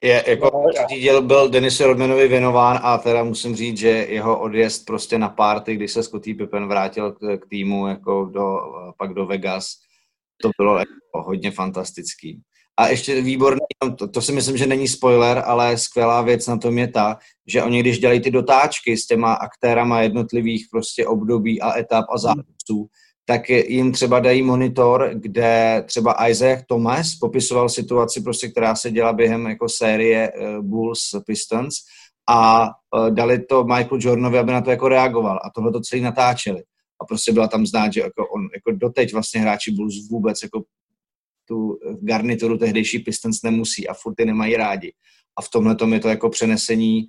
Je, 0.05 0.25
jako 0.27 0.51
no, 0.55 0.97
díl 0.97 1.23
byl 1.23 1.49
Denisu 1.49 1.85
Rodmanovi 1.85 2.29
věnován 2.29 2.81
a 2.83 2.99
teda 2.99 3.25
musím 3.25 3.57
říct, 3.57 3.79
že 3.79 3.89
jeho 3.89 4.41
odjezd 4.41 4.87
prostě 4.87 5.19
na 5.19 5.29
party, 5.29 5.77
když 5.77 5.93
se 5.93 6.03
Scottie 6.03 6.35
Pippen 6.35 6.69
vrátil 6.69 7.13
k, 7.13 7.37
k 7.37 7.49
týmu 7.49 7.89
jako 7.89 8.25
do, 8.25 8.59
pak 8.99 9.15
do 9.15 9.27
Vegas, 9.27 9.67
to 10.43 10.51
bylo 10.59 10.79
jako 10.79 10.89
hodně 11.13 11.51
fantastický. 11.51 12.41
A 12.77 12.89
ještě 12.89 13.23
výborný, 13.23 13.61
to, 13.99 14.09
to 14.09 14.23
si 14.23 14.33
myslím, 14.33 14.57
že 14.57 14.67
není 14.67 14.89
spoiler, 14.89 15.43
ale 15.47 15.79
skvělá 15.79 16.23
věc 16.23 16.47
na 16.47 16.57
tom 16.57 16.79
je 16.79 16.89
ta, 16.89 17.19
že 17.47 17.63
oni 17.63 17.81
když 17.81 17.99
dělají 17.99 18.21
ty 18.21 18.31
dotáčky 18.31 18.97
s 18.97 19.07
těma 19.07 19.35
aktérama 19.35 20.01
jednotlivých 20.01 20.67
prostě 20.71 21.07
období 21.07 21.61
a 21.61 21.79
etap 21.79 22.05
a 22.11 22.19
zápasů, 22.19 22.89
tak 23.25 23.49
jim 23.51 23.93
třeba 23.93 24.21
dají 24.21 24.43
monitor, 24.43 25.11
kde 25.15 25.83
třeba 25.87 26.29
Isaac 26.29 26.65
Thomas 26.69 27.15
popisoval 27.15 27.69
situaci, 27.69 28.21
prostě, 28.21 28.49
která 28.49 28.75
se 28.75 28.91
děla 28.91 29.13
během 29.13 29.47
jako 29.47 29.69
série 29.69 30.33
uh, 30.33 30.65
Bulls 30.65 31.01
Pistons 31.27 31.75
a 32.29 32.65
uh, 32.67 33.11
dali 33.11 33.39
to 33.39 33.65
Michael 33.65 33.99
Jordanovi, 34.01 34.39
aby 34.39 34.53
na 34.53 34.61
to 34.61 34.71
jako 34.71 34.89
reagoval 34.89 35.41
a 35.45 35.51
tohle 35.51 35.73
to 35.73 35.81
celý 35.81 36.03
natáčeli. 36.03 36.63
A 37.01 37.05
prostě 37.05 37.33
byla 37.33 37.49
tam 37.49 37.67
znát, 37.67 37.93
že 37.93 38.01
jako 38.01 38.29
on, 38.29 38.43
jako 38.55 38.79
doteď 38.79 39.13
vlastně 39.13 39.41
hráči 39.41 39.71
Bulls 39.71 39.95
vůbec 40.11 40.43
jako 40.43 40.63
tu 41.49 41.79
garnituru 42.01 42.59
tehdejší 42.59 42.99
Pistons 42.99 43.43
nemusí 43.43 43.89
a 43.89 43.95
furt 43.95 44.15
ty 44.15 44.25
nemají 44.25 44.57
rádi. 44.57 44.93
A 45.39 45.43
v 45.43 45.51
tomhle 45.51 45.75
tom 45.75 45.93
je 45.93 46.01
to 46.01 46.09
jako 46.09 46.31
přenesení 46.31 47.05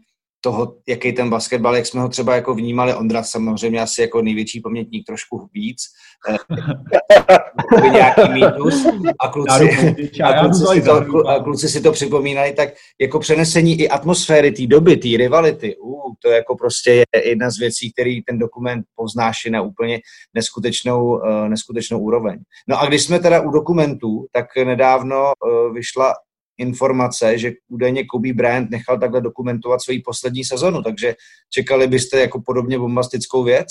toho, 0.45 0.75
jaký 0.88 1.13
ten 1.13 1.29
basketbal, 1.29 1.75
jak 1.75 1.86
jsme 1.86 2.01
ho 2.01 2.10
třeba 2.10 2.36
jako 2.36 2.53
vnímali, 2.53 2.93
Ondra 2.93 3.23
samozřejmě 3.23 3.81
asi 3.81 4.01
jako 4.01 4.21
největší 4.21 4.62
pamětník 4.62 5.05
trošku 5.05 5.49
víc, 5.53 5.81
eh, 6.29 7.89
nějaký 7.91 8.21
mýtus 8.31 8.86
a 9.19 9.27
kluci, 9.27 9.95
a 10.23 10.34
kluci, 10.39 10.65
si 10.65 10.81
to, 10.81 11.27
a 11.27 11.43
kluci 11.43 11.69
si 11.69 11.81
to 11.81 11.91
připomínají, 11.91 12.55
tak 12.55 12.69
jako 13.01 13.19
přenesení 13.19 13.81
i 13.81 13.89
atmosféry 13.89 14.51
té 14.51 14.67
doby, 14.67 14.97
té 14.97 15.17
rivality, 15.17 15.77
uh, 15.77 16.13
to 16.23 16.29
jako 16.29 16.55
prostě 16.55 16.91
je 16.91 17.29
jedna 17.29 17.49
z 17.49 17.60
věcí, 17.60 17.91
který 17.91 18.21
ten 18.23 18.39
dokument 18.39 18.86
poznáší 18.95 19.49
na 19.49 19.62
úplně 19.62 19.99
neskutečnou, 20.34 21.05
uh, 21.05 21.49
neskutečnou 21.49 21.99
úroveň. 21.99 22.39
No 22.67 22.79
a 22.79 22.86
když 22.86 23.03
jsme 23.03 23.19
teda 23.19 23.41
u 23.41 23.49
dokumentů, 23.49 24.25
tak 24.31 24.45
nedávno 24.55 25.34
uh, 25.34 25.73
vyšla 25.73 26.13
informace, 26.58 27.38
že 27.38 27.52
údajně 27.70 28.06
Kobe 28.06 28.34
Bryant 28.34 28.70
nechal 28.70 29.00
takhle 29.00 29.22
dokumentovat 29.22 29.82
svoji 29.82 30.00
poslední 30.00 30.44
sezonu, 30.44 30.84
takže 30.84 31.15
čekali 31.50 31.88
byste 31.88 32.20
jako 32.20 32.41
podobně 32.46 32.80
bombastickou 32.80 33.44
věc? 33.44 33.68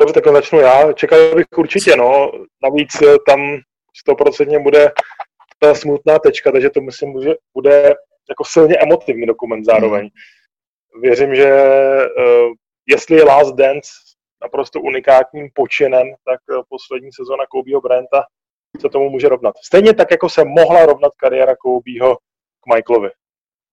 Dobře, 0.00 0.14
takhle 0.14 0.32
začnu 0.32 0.60
já. 0.60 0.92
Čekal 0.92 1.34
bych 1.34 1.46
určitě, 1.56 1.96
no. 1.96 2.32
Navíc 2.62 3.02
eh, 3.02 3.16
tam 3.28 3.40
stoprocentně 3.96 4.58
bude 4.58 4.92
ta 5.58 5.74
smutná 5.74 6.18
tečka, 6.18 6.52
takže 6.52 6.70
to 6.70 6.80
myslím, 6.80 7.22
že 7.22 7.34
bude 7.54 7.94
jako 8.28 8.44
silně 8.44 8.76
emotivní 8.78 9.26
dokument 9.26 9.64
zároveň. 9.64 10.00
Hmm. 10.00 11.02
Věřím, 11.02 11.34
že 11.34 11.52
uh, 11.52 12.52
jestli 12.88 13.16
je 13.16 13.24
Last 13.24 13.54
Dance 13.54 13.90
naprosto 14.42 14.80
unikátním 14.80 15.48
počinem, 15.54 16.06
tak 16.24 16.40
uh, 16.50 16.62
poslední 16.68 17.12
sezona 17.12 17.44
Kobeho 17.50 17.80
Bryanta 17.80 18.24
se 18.80 18.88
tomu 18.88 19.10
může 19.10 19.28
rovnat. 19.28 19.54
Stejně 19.64 19.94
tak, 19.94 20.10
jako 20.10 20.28
se 20.28 20.44
mohla 20.44 20.86
rovnat 20.86 21.12
kariéra 21.16 21.56
Kobeho 21.56 22.16
k 22.60 22.74
Michaelovi. 22.74 23.10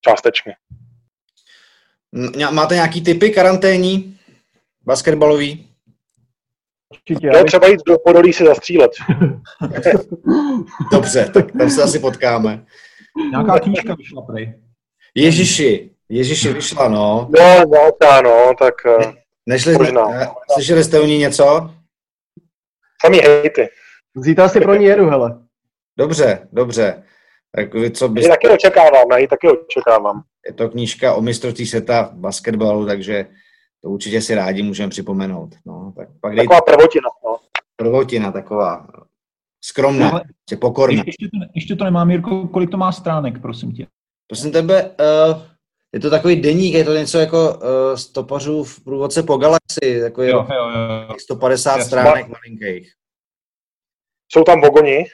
Částečně. 0.02 0.56
Máte 2.52 2.76
nějaký 2.76 3.04
typy 3.04 3.30
karanténní? 3.30 4.20
Basketbalový? 4.86 5.70
Určitě. 6.90 7.28
No, 7.28 7.44
třeba 7.44 7.68
jít 7.68 7.82
do 7.88 7.98
Podolí 8.06 8.34
si 8.34 8.46
zastřílet. 8.46 8.92
Dobře, 10.92 11.30
tak 11.34 11.52
tam 11.52 11.70
se 11.70 11.84
asi 11.84 12.00
potkáme. 12.00 12.66
Nějaká 13.32 13.60
knížka 13.60 13.96
vyšla 13.96 14.22
prej. 14.22 14.60
Ježiši, 15.16 15.92
Ježiši 16.10 16.54
vyšla, 16.54 16.88
no. 16.88 17.30
No, 17.40 17.66
no, 17.74 17.92
ta, 18.00 18.22
no, 18.22 18.54
tak 18.60 18.74
ne, 19.00 19.14
nešli, 19.46 19.74
možná. 19.74 20.08
Ne, 20.08 20.28
slyšeli 20.54 20.84
jste 20.84 21.00
o 21.00 21.06
ní 21.06 21.18
něco? 21.18 21.72
Samý 23.02 23.20
hejty. 23.20 23.70
Zítra 24.16 24.50
si 24.50 24.62
pro 24.62 24.76
ní 24.76 24.86
jedu, 24.86 25.10
hele. 25.10 25.40
Dobře, 25.98 26.48
dobře. 26.52 27.04
Tak 27.56 27.74
vy, 27.74 27.92
co 27.92 28.10
byste... 28.10 28.30
taky 28.30 28.50
očekávám, 28.50 29.08
já 29.12 29.18
ji 29.18 29.28
taky 29.28 29.48
očekávám. 29.50 30.24
Je 30.48 30.54
to 30.54 30.70
knížka 30.70 31.14
o 31.14 31.22
mistrovství 31.22 31.68
světa 31.68 32.10
v 32.14 32.18
basketbalu, 32.18 32.86
takže 32.86 33.26
to 33.82 33.90
určitě 33.90 34.22
si 34.22 34.36
rádi 34.36 34.64
můžeme 34.64 34.90
připomenout. 34.90 35.56
No, 35.66 35.94
tak 35.98 36.08
pak 36.22 36.36
taková 36.36 36.60
dej... 36.68 36.76
prvotina. 36.76 37.10
No. 37.26 37.38
Prvotina, 37.76 38.32
taková 38.32 38.88
skromná, 39.64 40.10
Ale 40.10 40.24
pokorná. 40.60 41.04
Ještě 41.06 41.26
to, 41.26 41.38
ještě 41.56 41.76
to 41.76 41.84
nemám, 41.84 42.12
Jirko, 42.12 42.48
kolik 42.48 42.70
to 42.70 42.78
má 42.78 42.92
stránek, 42.92 43.42
prosím 43.42 43.72
tě? 43.72 43.88
Prosím 44.28 44.52
tebe, 44.52 44.84
uh, 44.84 45.42
je 45.94 46.00
to 46.00 46.10
takový 46.10 46.42
deník, 46.42 46.74
je 46.74 46.84
to 46.84 46.94
něco 46.94 47.18
jako 47.18 47.54
uh, 47.54 47.96
stopařů 47.96 48.64
v 48.64 48.84
průvodce 48.84 49.24
po 49.24 49.38
galaxii, 49.38 50.02
takový 50.02 50.28
jo, 50.28 50.48
jo, 50.54 50.70
jo. 51.10 51.16
150 51.20 51.70
Jasně. 51.70 51.86
stránek 51.86 52.28
malinkých. 52.28 52.94
Jsou 54.34 54.44
tam 54.44 54.62
vogoni? 54.62 55.06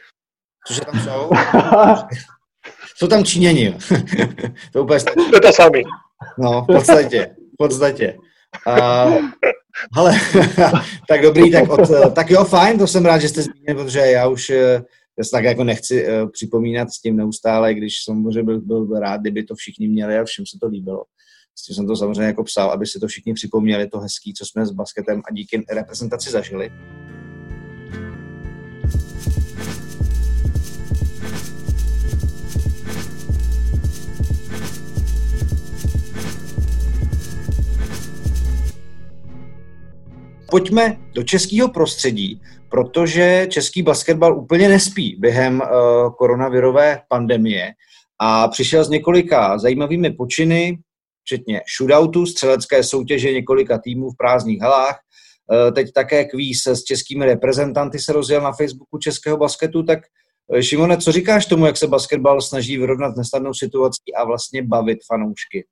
Cože 0.67 0.81
tam 0.81 0.99
jsou? 0.99 1.29
jsou 2.95 3.07
tam 3.07 3.23
Číňani. 3.23 3.77
to 4.73 4.83
úplně 4.83 4.99
stačí. 4.99 5.29
To 5.29 5.35
je 5.35 5.41
to 5.41 5.53
samý. 5.53 5.83
No, 6.37 6.61
v 6.61 6.65
podstatě. 6.65 7.35
V 7.53 7.57
podstatě. 7.57 8.17
Uh, 8.67 9.29
ale 9.97 10.19
tak 11.07 11.21
dobrý, 11.21 11.51
tak, 11.51 11.69
od, 11.69 12.13
tak 12.15 12.29
jo, 12.29 12.45
fajn, 12.45 12.79
to 12.79 12.87
jsem 12.87 13.05
rád, 13.05 13.19
že 13.19 13.29
jste 13.29 13.41
zmínil, 13.41 13.83
protože 13.83 13.99
já 13.99 14.27
už 14.27 14.49
eh, 14.49 14.83
já 15.17 15.23
se 15.23 15.31
tak 15.31 15.43
jako 15.43 15.63
nechci 15.63 16.07
uh, 16.07 16.29
připomínat 16.31 16.89
s 16.91 17.01
tím 17.01 17.17
neustále, 17.17 17.73
když 17.73 18.03
samozřejmě 18.03 18.43
byl, 18.43 18.85
byl 18.85 18.99
rád, 18.99 19.21
kdyby 19.21 19.43
to 19.43 19.55
všichni 19.55 19.87
měli 19.87 20.17
a 20.17 20.23
všem 20.23 20.45
se 20.45 20.57
to 20.61 20.67
líbilo. 20.67 21.03
S 21.55 21.63
tím 21.63 21.75
jsem 21.75 21.87
to 21.87 21.95
samozřejmě 21.95 22.23
jako 22.23 22.43
psal, 22.43 22.71
aby 22.71 22.85
si 22.85 22.99
to 22.99 23.07
všichni 23.07 23.33
připomněli, 23.33 23.87
to 23.87 23.99
hezký, 23.99 24.33
co 24.33 24.45
jsme 24.45 24.65
s 24.65 24.71
basketem 24.71 25.21
a 25.29 25.33
díky 25.33 25.65
reprezentaci 25.69 26.31
zažili. 26.31 26.71
Pojďme 40.51 40.97
do 41.13 41.23
českého 41.23 41.69
prostředí, 41.69 42.41
protože 42.69 43.47
český 43.49 43.83
basketbal 43.83 44.37
úplně 44.37 44.69
nespí 44.69 45.15
během 45.19 45.61
uh, 45.61 46.13
koronavirové 46.13 47.01
pandemie 47.09 47.71
a 48.21 48.47
přišel 48.47 48.83
s 48.83 48.89
několika 48.89 49.57
zajímavými 49.57 50.11
počiny, 50.11 50.77
včetně 51.23 51.61
shootoutů, 51.77 52.25
střelecké 52.25 52.83
soutěže 52.83 53.33
několika 53.33 53.77
týmů 53.77 54.09
v 54.09 54.17
prázdných 54.17 54.61
halách. 54.61 54.99
Uh, 55.51 55.73
teď 55.73 55.91
také 55.93 56.25
kvíz 56.25 56.67
s 56.67 56.83
českými 56.83 57.25
reprezentanty 57.25 57.99
se 57.99 58.13
rozjel 58.13 58.41
na 58.41 58.51
Facebooku 58.51 58.97
českého 58.97 59.37
basketu, 59.37 59.83
tak 59.83 59.99
uh, 60.47 60.59
Šimone, 60.59 60.97
co 60.97 61.11
říkáš 61.11 61.45
tomu, 61.45 61.65
jak 61.65 61.77
se 61.77 61.87
basketbal 61.87 62.41
snaží 62.41 62.77
vyrovnat 62.77 63.15
nesnadnou 63.17 63.53
situací 63.53 64.15
a 64.17 64.25
vlastně 64.25 64.63
bavit 64.63 64.99
fanoušky? 65.07 65.65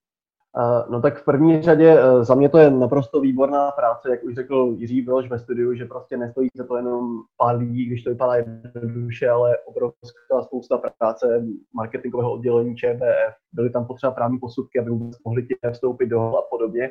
No 0.90 1.02
tak 1.02 1.18
v 1.18 1.26
první 1.26 1.62
řadě 1.62 2.00
e, 2.00 2.24
za 2.24 2.36
mě 2.36 2.50
to 2.50 2.58
je 2.58 2.72
naprosto 2.72 3.20
výborná 3.20 3.72
práce, 3.72 4.10
jak 4.10 4.24
už 4.24 4.36
řekl 4.36 4.74
Jiří 4.78 5.02
Biloš 5.02 5.30
ve 5.30 5.40
studiu, 5.40 5.74
že 5.74 5.86
prostě 5.86 6.18
nestojí 6.18 6.50
se 6.58 6.64
to 6.64 6.78
jenom 6.78 7.22
pár 7.38 7.58
lidí, 7.58 7.86
když 7.86 8.04
to 8.04 8.10
vypadá 8.10 8.36
jednoduše, 8.36 9.30
ale 9.30 9.58
obrovská 9.58 10.42
spousta 10.44 10.78
práce 11.00 11.46
marketingového 11.74 12.32
oddělení 12.32 12.76
ČBF. 12.76 13.36
Byly 13.54 13.70
tam 13.70 13.86
potřeba 13.86 14.12
právní 14.12 14.40
posudky, 14.40 14.80
aby 14.80 14.90
vůbec 14.90 15.18
mohli 15.26 15.46
tě 15.46 15.56
vstoupit 15.72 16.06
do 16.06 16.38
a 16.38 16.42
podobně. 16.50 16.90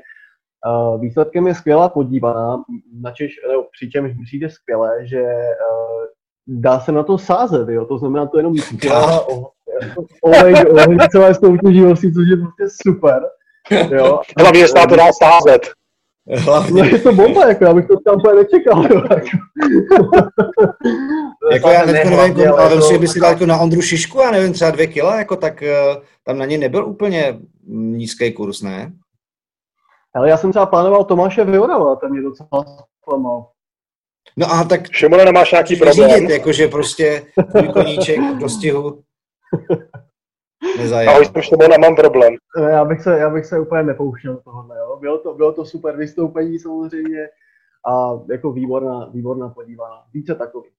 Výsledkem 0.98 1.46
je 1.46 1.54
skvělá 1.54 1.88
podívaná, 1.88 2.62
načež, 3.00 3.32
no, 3.52 3.66
přičemž 3.72 4.12
přijde 4.26 4.50
skvělé, 4.50 5.06
že 5.06 5.24
dá 6.46 6.80
se 6.80 6.92
na 6.92 7.02
to 7.02 7.18
sázet, 7.18 7.68
jo? 7.68 7.84
to 7.84 7.98
znamená 7.98 8.26
to 8.26 8.38
jenom 8.38 8.54
olej, 10.22 10.54
olej 10.70 10.98
celé 11.10 11.34
soutěživosti, 11.34 12.12
což 12.12 12.28
je 12.28 12.36
prostě 12.36 12.64
super. 12.82 13.22
Jo. 13.70 14.20
Hlavně 14.38 14.68
se 14.68 14.78
na 14.78 14.86
to 14.86 14.96
dá 14.96 15.12
stázet. 15.12 15.70
Hlavně. 16.38 16.82
No 16.82 16.88
je 16.88 16.98
to 16.98 17.12
bomba, 17.12 17.48
jako, 17.48 17.64
já 17.64 17.74
bych 17.74 17.86
to 17.86 18.00
tam 18.00 18.16
úplně 18.16 18.34
nečekal. 18.34 18.82
Jako. 18.82 19.26
jako 21.52 21.68
já 21.68 21.84
nevím, 21.84 22.16
nevím 22.16 22.52
ale 22.52 22.68
vem 22.68 22.82
si, 22.82 22.88
kdyby 22.92 23.08
si 23.08 23.20
dal 23.20 23.30
jako 23.30 23.46
na 23.46 23.58
Ondru 23.58 23.82
Šišku, 23.82 24.20
já 24.20 24.30
nevím, 24.30 24.52
třeba 24.52 24.70
dvě 24.70 24.86
kila, 24.86 25.18
jako, 25.18 25.36
tak 25.36 25.62
uh, 25.62 26.02
tam 26.24 26.38
na 26.38 26.44
ně 26.44 26.58
nebyl 26.58 26.86
úplně 26.86 27.38
nízký 27.68 28.32
kurz, 28.32 28.62
ne? 28.62 28.92
Ale 30.14 30.28
já 30.28 30.36
jsem 30.36 30.50
třeba 30.50 30.66
plánoval 30.66 31.04
Tomáše 31.04 31.44
Vyorava, 31.44 31.96
ten 31.96 32.10
mě 32.10 32.22
docela 32.22 32.64
zklamal. 33.02 33.46
No 34.36 34.52
a 34.52 34.64
tak... 34.64 34.92
Šimone, 34.92 35.24
nemáš 35.24 35.52
nějaký 35.52 35.76
problém? 35.76 36.10
Řídit, 36.10 36.30
jakože 36.30 36.68
prostě 36.68 37.26
koníček 37.72 38.20
do 38.20 38.48
stihu. 38.48 39.02
Nezajímá. 40.78 41.12
Ahoj, 41.12 41.26
Šimona, 41.40 41.76
mám 41.78 41.96
problém. 41.96 42.34
Já 42.68 42.84
bych 42.84 43.02
se, 43.02 43.18
já 43.18 43.30
bych 43.30 43.46
se 43.46 43.60
úplně 43.60 43.82
nepouštěl 43.82 44.36
tohohle, 44.44 44.76
jo. 44.78 44.96
Bylo 45.00 45.18
to, 45.18 45.34
bylo 45.34 45.52
to 45.52 45.64
super 45.64 45.96
vystoupení 45.96 46.58
samozřejmě 46.58 47.28
a 47.88 48.18
jako 48.30 48.52
výborná, 48.52 49.10
výborná 49.12 49.48
podívaná. 49.48 50.02
Více 50.12 50.34
takový. 50.34 50.70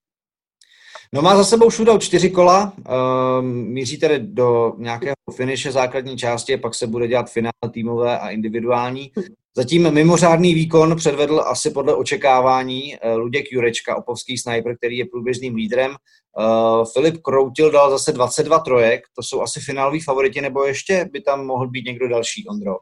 No 1.14 1.22
má 1.22 1.36
za 1.36 1.44
sebou 1.44 1.70
shootout 1.70 2.02
čtyři 2.02 2.30
kola, 2.30 2.74
uh, 2.78 3.46
míří 3.46 4.00
tedy 4.00 4.20
do 4.20 4.74
nějakého 4.78 5.16
finiše 5.36 5.72
základní 5.72 6.18
části, 6.18 6.58
pak 6.58 6.76
se 6.76 6.88
bude 6.88 7.08
dělat 7.08 7.30
finále 7.30 7.72
týmové 7.72 8.20
a 8.20 8.30
individuální. 8.30 9.12
Zatím 9.58 9.92
mimořádný 9.94 10.54
výkon 10.54 10.96
předvedl 10.96 11.40
asi 11.40 11.72
podle 11.72 11.96
očekávání 11.96 12.82
uh, 12.84 13.18
Luděk 13.18 13.46
Jurečka, 13.52 13.96
opovský 13.96 14.38
sniper, 14.38 14.78
který 14.78 14.98
je 14.98 15.06
průběžným 15.06 15.56
lídrem. 15.56 15.92
Uh, 15.92 16.86
Filip 16.94 17.18
Kroutil 17.22 17.72
dal 17.72 17.92
zase 17.92 18.12
22 18.12 18.60
trojek, 18.60 19.02
to 19.16 19.24
jsou 19.24 19.42
asi 19.42 19.60
fináloví 19.60 20.00
favoriti, 20.02 20.42
nebo 20.42 20.64
ještě 20.64 21.10
by 21.14 21.22
tam 21.22 21.46
mohl 21.46 21.70
být 21.70 21.86
někdo 21.86 22.08
další, 22.08 22.48
Ondro? 22.48 22.76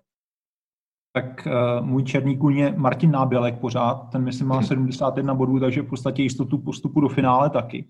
tak 1.13 1.47
uh, 1.47 1.85
můj 1.85 2.03
černý 2.03 2.37
kůň 2.37 2.57
je 2.57 2.73
Martin 2.77 3.11
Nábělek 3.11 3.59
pořád, 3.59 3.95
ten 4.11 4.23
myslím 4.23 4.47
má 4.47 4.61
71 4.61 5.33
mhm. 5.33 5.37
bodů, 5.37 5.59
takže 5.59 5.81
v 5.81 5.89
podstatě 5.89 6.23
jistotu 6.23 6.57
postupu 6.57 7.01
do 7.01 7.09
finále 7.09 7.49
taky. 7.49 7.87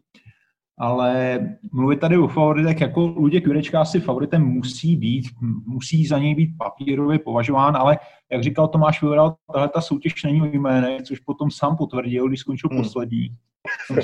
Ale 0.77 1.39
mluvit 1.71 1.99
tady 1.99 2.17
o 2.17 2.27
favoritech, 2.27 2.81
jako 2.81 3.01
Luděk 3.01 3.45
Jurečka 3.45 3.81
asi 3.81 3.99
favoritem 3.99 4.45
musí 4.45 4.95
být, 4.95 5.25
musí 5.65 6.07
za 6.07 6.19
něj 6.19 6.35
být 6.35 6.57
papírově 6.57 7.19
považován, 7.19 7.77
ale 7.77 7.99
jak 8.31 8.43
říkal 8.43 8.67
Tomáš 8.67 9.01
Vyvral, 9.01 9.35
tahle 9.53 9.69
ta 9.69 9.81
soutěž 9.81 10.23
není 10.23 10.41
o 10.41 10.45
jménech, 10.45 11.01
což 11.01 11.19
potom 11.19 11.51
sám 11.51 11.77
potvrdil, 11.77 12.27
když 12.27 12.39
skončil 12.39 12.69
hmm. 12.69 12.81
poslední 12.83 13.29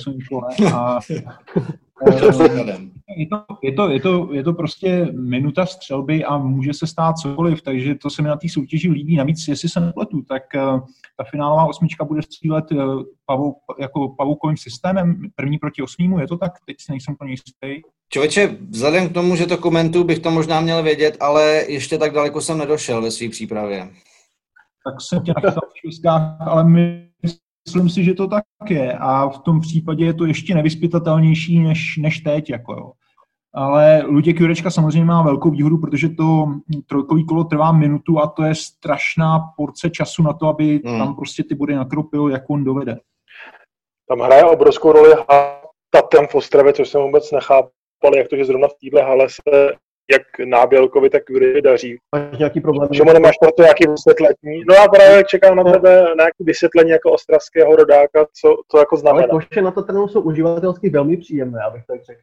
tom 0.04 0.14
A, 0.74 1.00
je, 2.08 3.28
to, 3.28 3.44
je, 3.62 3.72
to, 3.72 3.90
je, 3.90 4.00
to, 4.00 4.34
je 4.34 4.44
to 4.44 4.54
prostě 4.54 5.08
minuta 5.12 5.66
střelby 5.66 6.24
a 6.24 6.38
může 6.38 6.74
se 6.74 6.88
stát 6.88 7.18
cokoliv, 7.18 7.62
takže 7.62 7.96
to 7.96 8.10
se 8.10 8.22
mi 8.22 8.28
na 8.28 8.36
té 8.36 8.50
soutěži 8.50 8.92
líbí. 8.92 9.16
Navíc, 9.16 9.48
jestli 9.48 9.70
se 9.70 9.80
nepletu, 9.80 10.22
tak 10.22 10.44
uh, 10.56 10.80
ta 11.18 11.24
finálová 11.32 11.66
osmička 11.66 12.06
bude 12.06 12.22
střílet 12.22 12.72
uh, 12.72 13.04
pavou, 13.26 13.56
jako 13.80 14.10
pavoukovým 14.10 14.58
systémem, 14.58 15.22
první 15.36 15.58
proti 15.58 15.82
osmímu, 15.82 16.20
je 16.20 16.28
to 16.28 16.38
tak? 16.38 16.52
Teď 16.66 16.78
si 16.80 16.92
nejsem 16.92 17.16
plně 17.16 17.32
jistý. 17.32 17.82
Čověče, 18.10 18.58
vzhledem 18.70 19.10
k 19.10 19.14
tomu, 19.14 19.36
že 19.36 19.48
to 19.48 19.58
komentu 19.58 20.04
bych 20.04 20.20
to 20.20 20.32
možná 20.32 20.62
měl 20.62 20.84
vědět, 20.84 21.18
ale 21.20 21.64
ještě 21.68 21.98
tak 21.98 22.14
daleko 22.14 22.42
jsem 22.42 22.58
nedošel 22.58 23.02
ve 23.02 23.12
své 23.12 23.30
přípravě. 23.30 23.90
Tak 24.86 25.02
jsem 25.02 25.24
tě 25.24 25.34
nachytal 25.36 25.70
v 25.70 26.08
ale 26.40 26.64
my 26.64 27.11
Myslím 27.68 27.90
si, 27.90 28.04
že 28.04 28.14
to 28.14 28.28
tak 28.28 28.44
je 28.70 28.94
a 28.94 29.30
v 29.30 29.40
tom 29.40 29.62
případě 29.62 30.06
je 30.06 30.14
to 30.14 30.26
ještě 30.26 30.56
nevyspytatelnější 30.56 31.60
než, 31.60 31.98
než 31.98 32.20
teď. 32.20 32.50
Jako 32.50 32.74
jo. 32.74 32.92
Ale 33.54 34.04
Luděk 34.06 34.40
Jurečka 34.40 34.72
samozřejmě 34.72 35.06
má 35.06 35.22
velkou 35.22 35.50
výhodu, 35.50 35.78
protože 35.78 36.10
to 36.10 36.46
trojkový 36.88 37.26
kolo 37.26 37.44
trvá 37.44 37.72
minutu 37.72 38.20
a 38.20 38.28
to 38.28 38.44
je 38.44 38.56
strašná 38.56 39.40
porce 39.58 39.90
času 39.90 40.24
na 40.24 40.34
to, 40.34 40.48
aby 40.48 40.82
hmm. 40.86 40.98
tam 40.98 41.16
prostě 41.16 41.44
ty 41.44 41.56
body 41.56 41.76
nakropil, 41.76 42.30
jak 42.30 42.50
on 42.50 42.64
dovede. 42.64 42.98
Tam 44.08 44.20
hraje 44.20 44.44
obrovskou 44.44 44.92
roli 44.92 45.10
Tatem 45.90 46.28
v 46.28 46.36
Ostravě, 46.36 46.74
což 46.74 46.90
jsem 46.90 47.02
vůbec 47.02 47.32
nechápal, 47.32 48.16
jak 48.16 48.28
to, 48.28 48.36
že 48.36 48.46
zrovna 48.46 48.68
v 48.68 48.90
téhle 48.90 49.08
hale 49.08 49.28
se 49.30 49.76
jak 50.12 50.22
Nábělkovi, 50.46 51.10
tak 51.10 51.30
Jury 51.30 51.62
daří. 51.62 51.98
Máš 52.16 52.38
nějaký 52.38 52.62
problém? 52.62 52.90
Čemu 52.90 53.14
nemáš 53.14 53.36
na 53.44 53.52
to 53.52 53.62
nějaký 53.62 53.88
vysvětlení? 53.88 54.64
No 54.68 54.76
a 54.84 54.88
právě 54.88 55.24
čekám 55.24 55.56
na 55.56 55.64
tebe 55.64 56.02
na 56.02 56.14
nějaké 56.14 56.44
vysvětlení 56.44 56.90
jako 56.90 57.12
ostravského 57.12 57.76
rodáka, 57.76 58.26
co 58.42 58.58
to 58.72 58.78
jako 58.78 58.98
znamená. 58.98 59.28
Ale 59.32 59.42
koše 59.42 59.62
na 59.62 59.72
to 59.72 59.82
trénu 59.82 60.08
jsou 60.08 60.22
uživatelsky 60.22 60.90
velmi 60.90 61.18
příjemné, 61.18 61.60
abych 61.62 61.86
tak 61.86 62.04
řekl. 62.04 62.22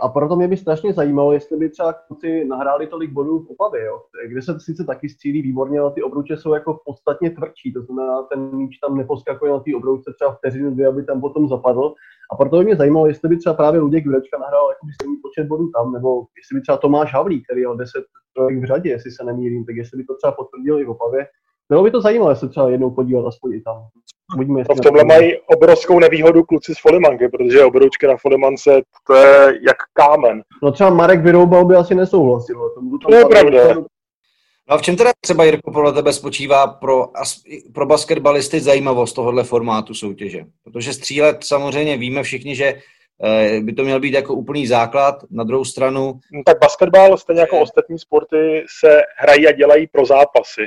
A 0.00 0.08
proto 0.08 0.36
mě 0.36 0.48
by 0.48 0.56
strašně 0.56 0.92
zajímalo, 0.92 1.32
jestli 1.32 1.56
by 1.56 1.70
třeba 1.70 1.92
kluci 1.92 2.44
nahráli 2.44 2.86
tolik 2.86 3.10
bodů 3.10 3.38
v 3.38 3.50
Opavě, 3.50 3.84
jo? 3.84 4.02
kde 4.28 4.42
se 4.42 4.60
sice 4.60 4.84
taky 4.84 5.08
střílí 5.08 5.42
výborně, 5.42 5.80
ale 5.80 5.92
ty 5.92 6.02
obrouče 6.02 6.36
jsou 6.36 6.54
jako 6.54 6.80
podstatně 6.84 7.30
tvrdší, 7.30 7.72
to 7.72 7.82
znamená, 7.82 8.22
ten 8.22 8.56
míč 8.56 8.78
tam 8.78 8.96
neposkakuje 8.96 9.52
na 9.52 9.60
ty 9.60 9.74
obrouče 9.74 10.10
třeba 10.14 10.32
vteřinu 10.32 10.70
dvě, 10.70 10.86
aby 10.86 11.04
tam 11.04 11.20
potom 11.20 11.48
zapadl. 11.48 11.94
A 12.32 12.36
proto 12.36 12.58
by 12.58 12.64
mě 12.64 12.76
zajímalo, 12.76 13.06
jestli 13.06 13.28
by 13.28 13.36
třeba 13.36 13.54
právě 13.54 13.80
Luděk 13.80 14.04
Jurečka 14.04 14.38
nahrál 14.38 14.68
jako 14.68 14.86
stejný 14.94 15.16
počet 15.16 15.46
bodů 15.46 15.70
tam, 15.70 15.92
nebo 15.92 16.26
jestli 16.36 16.54
by 16.54 16.60
třeba 16.60 16.78
Tomáš 16.78 17.14
Havlík, 17.14 17.44
který 17.44 17.60
měl 17.60 17.76
10 17.76 18.04
v 18.60 18.64
řadě, 18.64 18.90
jestli 18.90 19.10
se 19.10 19.24
nemýlím, 19.24 19.64
tak 19.64 19.76
jestli 19.76 19.98
by 19.98 20.04
to 20.04 20.16
třeba 20.16 20.32
potvrdil 20.32 20.78
i 20.80 20.84
v 20.84 20.90
Opavě. 20.90 21.26
Bylo 21.68 21.82
by 21.82 21.90
to 21.90 22.00
zajímavé 22.00 22.36
se 22.36 22.48
třeba 22.48 22.70
jednou 22.70 22.90
podívat 22.90 23.26
aspoň 23.26 23.52
i 23.52 23.60
tam. 23.60 23.86
Uvidíme, 24.36 24.62
no 24.68 24.74
v 24.74 24.80
tomhle 24.80 25.04
mají 25.04 25.36
obrovskou 25.46 25.98
nevýhodu 25.98 26.42
kluci 26.42 26.74
z 26.74 26.80
Folimanky, 26.80 27.28
protože 27.28 27.64
obroučky 27.64 28.06
na 28.06 28.16
Folimance 28.16 28.82
to 29.06 29.14
je 29.14 29.58
jak 29.66 29.76
kámen. 29.92 30.42
No 30.62 30.72
třeba 30.72 30.90
Marek 30.90 31.20
Vyroubal 31.20 31.64
by 31.64 31.74
asi 31.74 31.94
nesouhlasil. 31.94 32.70
To 33.08 33.14
je 33.14 33.24
pravda. 33.24 33.74
No 34.68 34.74
a 34.74 34.78
v 34.78 34.82
čem 34.82 34.96
teda 34.96 35.10
třeba, 35.20 35.44
Jirko, 35.44 35.72
podle 35.72 35.92
tebe 35.92 36.12
spočívá 36.12 36.66
pro, 36.66 37.08
pro 37.74 37.86
basketbalisty 37.86 38.60
zajímavost 38.60 39.12
tohohle 39.12 39.44
formátu 39.44 39.94
soutěže? 39.94 40.44
Protože 40.64 40.92
střílet 40.92 41.44
samozřejmě 41.44 41.96
víme 41.96 42.22
všichni, 42.22 42.56
že 42.56 42.74
eh, 43.24 43.60
by 43.60 43.72
to 43.72 43.84
měl 43.84 44.00
být 44.00 44.14
jako 44.14 44.34
úplný 44.34 44.66
základ. 44.66 45.14
Na 45.30 45.44
druhou 45.44 45.64
stranu... 45.64 46.20
No, 46.32 46.42
tak 46.46 46.58
basketbal, 46.60 47.16
stejně 47.16 47.40
jako 47.40 47.60
ostatní 47.60 47.98
sporty, 47.98 48.64
se 48.80 49.00
hrají 49.16 49.48
a 49.48 49.52
dělají 49.52 49.86
pro 49.86 50.06
zápasy 50.06 50.66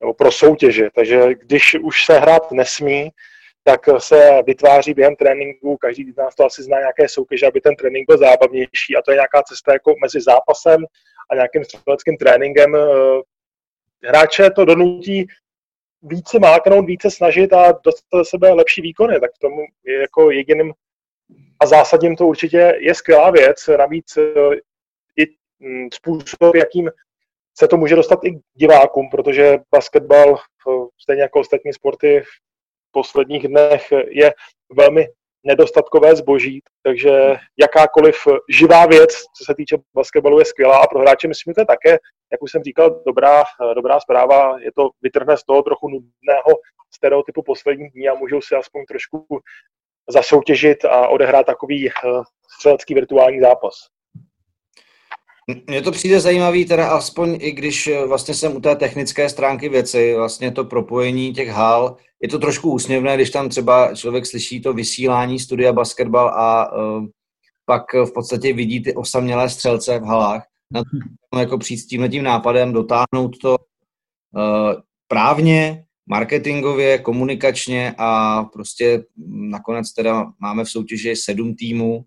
nebo 0.00 0.14
pro 0.14 0.32
soutěže. 0.32 0.88
Takže 0.94 1.34
když 1.34 1.74
už 1.74 2.04
se 2.04 2.18
hrát 2.18 2.52
nesmí, 2.52 3.10
tak 3.64 3.80
se 3.98 4.42
vytváří 4.46 4.94
během 4.94 5.16
tréninku, 5.16 5.76
každý 5.76 6.12
z 6.12 6.16
nás 6.16 6.34
to 6.34 6.44
asi 6.44 6.62
zná 6.62 6.78
nějaké 6.78 7.08
soutěže, 7.08 7.46
aby 7.46 7.60
ten 7.60 7.76
trénink 7.76 8.06
byl 8.08 8.18
zábavnější 8.18 8.96
a 8.98 9.02
to 9.02 9.10
je 9.10 9.14
nějaká 9.14 9.42
cesta 9.42 9.72
jako 9.72 9.94
mezi 10.02 10.20
zápasem 10.20 10.84
a 11.30 11.34
nějakým 11.34 11.64
střeleckým 11.64 12.16
tréninkem. 12.16 12.76
Hráče 14.02 14.50
to 14.50 14.64
donutí 14.64 15.26
více 16.02 16.38
máknout, 16.38 16.86
více 16.86 17.10
snažit 17.10 17.52
a 17.52 17.72
dostat 17.72 18.18
do 18.18 18.24
sebe 18.24 18.52
lepší 18.52 18.82
výkony, 18.82 19.20
tak 19.20 19.30
tomu 19.40 19.62
je 19.84 20.00
jako 20.00 20.30
jediným 20.30 20.72
a 21.60 21.66
zásadním 21.66 22.16
to 22.16 22.26
určitě 22.26 22.78
je 22.78 22.94
skvělá 22.94 23.30
věc. 23.30 23.70
Navíc 23.78 24.18
i 25.16 25.26
mm, 25.58 25.88
způsob, 25.92 26.54
jakým 26.54 26.90
se 27.60 27.68
to 27.68 27.76
může 27.76 27.96
dostat 27.96 28.24
i 28.24 28.30
k 28.30 28.40
divákům, 28.54 29.10
protože 29.10 29.58
basketbal, 29.70 30.36
stejně 31.02 31.22
jako 31.22 31.40
ostatní 31.40 31.72
sporty, 31.72 32.20
v 32.20 32.92
posledních 32.92 33.48
dnech 33.48 33.92
je 34.08 34.32
velmi 34.72 35.06
nedostatkové 35.44 36.16
zboží, 36.16 36.60
takže 36.82 37.36
jakákoliv 37.60 38.16
živá 38.48 38.86
věc, 38.86 39.10
co 39.36 39.44
se 39.44 39.54
týče 39.54 39.76
basketbalu, 39.94 40.38
je 40.38 40.44
skvělá 40.44 40.78
a 40.78 40.86
pro 40.86 41.00
hráče 41.00 41.28
myslím, 41.28 41.50
že 41.50 41.54
to 41.54 41.60
je 41.60 41.66
také, 41.66 41.90
jak 42.32 42.42
už 42.42 42.50
jsem 42.50 42.62
říkal, 42.62 43.02
dobrá, 43.06 43.44
dobrá 43.74 44.00
zpráva. 44.00 44.58
Je 44.60 44.72
to 44.72 44.90
vytrhne 45.02 45.36
z 45.36 45.44
toho 45.44 45.62
trochu 45.62 45.88
nudného 45.88 46.52
stereotypu 46.94 47.42
posledních 47.42 47.92
dní 47.92 48.08
a 48.08 48.14
můžou 48.14 48.40
si 48.40 48.54
aspoň 48.54 48.84
trošku 48.88 49.26
zasoutěžit 50.08 50.84
a 50.84 51.08
odehrát 51.08 51.46
takový 51.46 51.88
eh, 51.88 51.92
střelecký 52.56 52.94
virtuální 52.94 53.40
zápas. 53.40 53.74
Mně 55.66 55.82
to 55.82 55.92
přijde 55.92 56.20
zajímavý, 56.20 56.64
teda 56.64 56.88
aspoň 56.88 57.38
i 57.40 57.52
když 57.52 57.86
eh, 57.86 58.06
vlastně 58.06 58.34
jsem 58.34 58.56
u 58.56 58.60
té 58.60 58.76
technické 58.76 59.28
stránky 59.28 59.68
věci, 59.68 60.14
vlastně 60.14 60.50
to 60.50 60.64
propojení 60.64 61.32
těch 61.32 61.48
hal, 61.48 61.96
je 62.22 62.28
to 62.28 62.38
trošku 62.38 62.72
úsměvné, 62.72 63.14
když 63.16 63.30
tam 63.30 63.48
třeba 63.48 63.94
člověk 63.94 64.26
slyší 64.26 64.60
to 64.60 64.72
vysílání 64.72 65.38
studia 65.38 65.72
basketbal 65.72 66.28
a 66.28 66.72
uh, 66.72 67.06
pak 67.66 67.82
v 67.94 68.12
podstatě 68.14 68.52
vidí 68.52 68.82
ty 68.82 68.94
osamělé 68.94 69.50
střelce 69.50 69.98
v 69.98 70.02
halách. 70.02 70.46
Na 70.72 70.82
to 71.32 71.38
jako 71.38 71.58
přijít 71.58 71.78
s 71.78 71.86
tímhle 71.86 72.08
nápadem, 72.08 72.72
dotáhnout 72.72 73.38
to 73.42 73.56
uh, 73.58 74.72
právně, 75.08 75.84
marketingově, 76.06 76.98
komunikačně 76.98 77.94
a 77.98 78.42
prostě 78.44 79.04
nakonec 79.26 79.92
teda 79.92 80.32
máme 80.40 80.64
v 80.64 80.70
soutěži 80.70 81.16
sedm 81.16 81.54
týmů, 81.54 82.04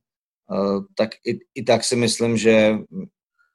tak 0.96 1.10
i, 1.26 1.40
i 1.56 1.64
tak 1.64 1.84
si 1.84 1.96
myslím, 1.96 2.38
že 2.38 2.78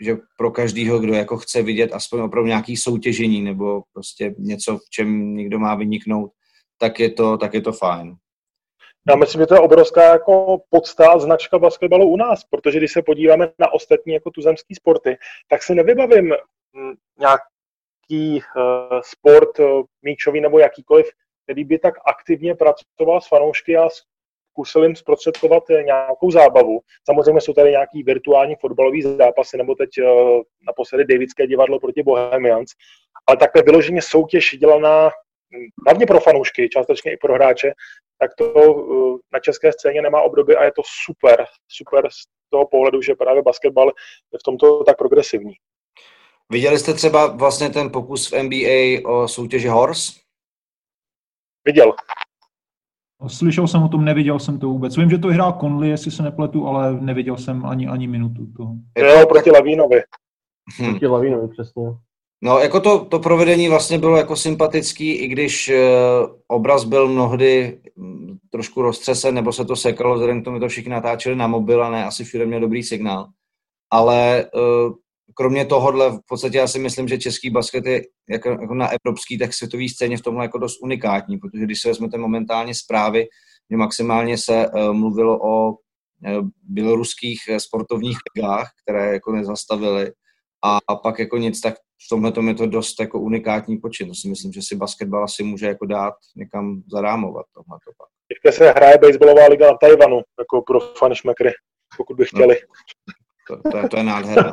že 0.01 0.17
pro 0.37 0.51
každýho, 0.51 0.99
kdo 0.99 1.15
jako 1.15 1.37
chce 1.37 1.63
vidět 1.63 1.93
aspoň 1.93 2.21
opravdu 2.21 2.49
nějaký 2.49 2.77
soutěžení 2.77 3.43
nebo 3.43 3.83
prostě 3.93 4.35
něco, 4.39 4.79
v 4.79 4.91
čem 4.91 5.37
někdo 5.37 5.59
má 5.59 5.75
vyniknout, 5.75 6.31
tak 6.79 7.01
je 7.01 7.11
to, 7.11 7.39
tak 7.39 7.55
je 7.55 7.61
to 7.61 7.73
fajn. 7.73 8.17
Já 9.09 9.17
myslím, 9.17 9.43
že 9.43 9.47
to 9.47 9.55
je 9.55 9.61
obrovská 9.61 10.03
jako 10.03 10.59
podstá 10.71 11.19
značka 11.19 11.59
basketbalu 11.59 12.09
u 12.09 12.17
nás, 12.17 12.45
protože 12.45 12.79
když 12.79 12.93
se 12.93 13.03
podíváme 13.03 13.53
na 13.59 13.73
ostatní 13.73 14.15
jako 14.15 14.31
tuzemský 14.31 14.75
sporty, 14.75 15.17
tak 15.49 15.63
si 15.63 15.75
nevybavím 15.75 16.35
hm, 16.77 16.95
nějaký 17.19 18.43
uh, 18.57 19.01
sport 19.05 19.59
uh, 19.59 19.83
míčový 20.03 20.41
nebo 20.41 20.59
jakýkoliv, 20.59 21.07
který 21.45 21.65
by 21.65 21.79
tak 21.79 21.95
aktivně 22.07 22.55
pracoval 22.55 23.21
s 23.21 23.29
fanoušky 23.29 23.77
a 23.77 23.89
zkusil 24.59 24.83
jim 24.83 24.97
zprostředkovat 24.97 25.71
eh, 25.71 25.83
nějakou 25.83 26.31
zábavu. 26.31 26.81
Samozřejmě 27.05 27.41
jsou 27.41 27.53
tady 27.53 27.71
nějaký 27.71 28.03
virtuální 28.03 28.57
fotbalový 28.61 29.03
zápasy, 29.03 29.57
nebo 29.57 29.75
teď 29.75 29.91
uh, 29.99 30.43
naposledy 30.67 31.05
Davidské 31.05 31.47
divadlo 31.47 31.81
proti 31.81 32.03
Bohemians, 32.03 32.71
ale 33.27 33.37
takhle 33.37 33.63
vyloženě 33.63 34.03
soutěž 34.03 34.57
dělaná 34.59 35.09
hm, 35.09 35.67
hlavně 35.87 36.07
pro 36.07 36.21
fanoušky, 36.21 36.69
částečně 36.69 37.13
i 37.13 37.17
pro 37.17 37.35
hráče, 37.35 37.73
tak 38.19 38.31
to 38.39 38.75
uh, 38.75 39.19
na 39.33 39.39
české 39.41 39.73
scéně 39.73 40.03
nemá 40.03 40.23
období 40.23 40.57
a 40.57 40.65
je 40.65 40.73
to 40.73 40.83
super, 41.05 41.45
super 41.69 42.09
z 42.11 42.51
toho 42.51 42.67
pohledu, 42.67 43.03
že 43.03 43.15
právě 43.15 43.43
basketbal 43.43 43.93
je 44.33 44.39
v 44.39 44.43
tomto 44.45 44.85
tak 44.85 44.99
progresivní. 44.99 45.53
Viděli 46.53 46.79
jste 46.79 46.95
třeba 46.95 47.27
vlastně 47.27 47.71
ten 47.71 47.93
pokus 47.93 48.33
v 48.33 48.43
NBA 48.43 49.11
o 49.11 49.29
soutěži 49.29 49.69
Horse? 49.69 50.13
Viděl. 51.65 51.93
Slyšel 53.27 53.67
jsem 53.67 53.83
o 53.83 53.89
tom, 53.89 54.05
neviděl 54.05 54.39
jsem 54.39 54.59
to 54.59 54.67
vůbec. 54.67 54.97
Vím, 54.97 55.11
že 55.11 55.19
to 55.19 55.29
hrál 55.29 55.59
Conley, 55.61 55.91
jestli 55.91 56.11
se 56.11 56.23
nepletu, 56.23 56.67
ale 56.67 57.01
neviděl 57.01 57.37
jsem 57.37 57.67
ani, 57.67 57.87
ani 57.87 58.07
minutu 58.07 58.47
toho. 58.57 58.75
Jo, 58.99 59.27
proti 59.27 59.51
Lavínovi. 59.51 60.03
Hmm. 60.79 60.91
Proti 60.91 61.07
Lavínovi, 61.07 61.49
přesně. 61.49 61.83
No, 62.43 62.59
jako 62.59 62.81
to, 62.81 63.05
to 63.05 63.19
provedení 63.19 63.69
vlastně 63.69 63.99
bylo 63.99 64.17
jako 64.17 64.37
sympatický, 64.37 65.13
i 65.13 65.29
když 65.29 65.69
uh, 65.69 66.31
obraz 66.49 66.85
byl 66.85 67.09
mnohdy 67.09 67.81
um, 67.97 68.39
trošku 68.51 68.83
roztřesen, 68.83 69.35
nebo 69.35 69.53
se 69.53 69.65
to 69.65 69.77
sekalo, 69.77 70.15
vzhledem 70.15 70.43
k 70.43 70.45
tomu 70.45 70.61
to 70.61 70.69
všichni 70.69 70.91
natáčeli 70.91 71.37
na 71.37 71.47
mobil 71.47 71.85
a 71.85 71.91
ne 71.91 72.05
asi 72.05 72.25
všude 72.25 72.47
měl 72.47 72.61
dobrý 72.61 72.83
signál. 72.83 73.29
Ale 73.93 74.47
uh, 74.55 74.95
kromě 75.39 75.65
tohohle, 75.65 76.11
v 76.11 76.19
podstatě 76.29 76.59
já 76.59 76.67
si 76.67 76.79
myslím, 76.79 77.09
že 77.09 77.19
český 77.19 77.51
basket 77.51 77.87
je 77.87 78.03
jako, 78.31 78.49
jako 78.49 78.75
na 78.75 78.89
evropský, 78.89 79.39
tak 79.39 79.55
světový 79.55 79.89
scéně 79.89 80.17
v 80.17 80.23
tomhle 80.23 80.45
jako 80.45 80.59
dost 80.59 80.83
unikátní, 80.83 81.39
protože 81.39 81.65
když 81.65 81.81
se 81.81 81.89
vezmete 81.89 82.19
momentálně 82.19 82.75
zprávy, 82.75 83.27
že 83.71 83.77
maximálně 83.77 84.39
se 84.39 84.69
uh, 84.69 84.93
mluvilo 84.93 85.39
o 85.39 85.71
uh, 85.71 85.77
běloruských 86.63 87.39
sportovních 87.59 88.19
ligách, 88.37 88.71
které 88.83 89.13
jako 89.13 89.33
nezastavily, 89.33 90.13
a, 90.65 90.79
a 90.89 90.97
pak 90.97 91.19
jako 91.19 91.37
nic, 91.37 91.61
tak 91.61 91.75
v 91.75 92.09
tomhle 92.11 92.33
tom 92.33 92.49
je 92.49 92.55
to 92.55 92.67
dost 92.67 93.01
jako 93.01 93.21
unikátní 93.21 93.77
počin. 93.77 94.09
To 94.09 94.15
si 94.15 94.29
myslím, 94.29 94.53
že 94.53 94.61
si 94.63 94.77
basketbal 94.77 95.25
asi 95.25 95.43
může 95.43 95.67
jako 95.67 95.87
dát 95.87 96.15
někam 96.37 96.83
zarámovat 96.93 97.47
tohle 97.55 97.79
to 97.85 97.91
pak. 97.99 98.09
Teďka 98.29 98.59
se 98.59 98.71
hraje 98.71 98.99
baseballová 98.99 99.47
liga 99.47 99.67
na 99.67 99.79
Tajvanu, 99.81 100.21
jako 100.39 100.63
pro 100.63 100.81
fanšmekry, 100.81 101.51
pokud 101.97 102.17
by 102.17 102.25
chtěli. 102.25 102.57
To, 103.49 103.71
to, 103.71 103.77
je, 103.77 103.89
to 103.89 103.97
je 103.97 104.03
nádherné. 104.03 104.51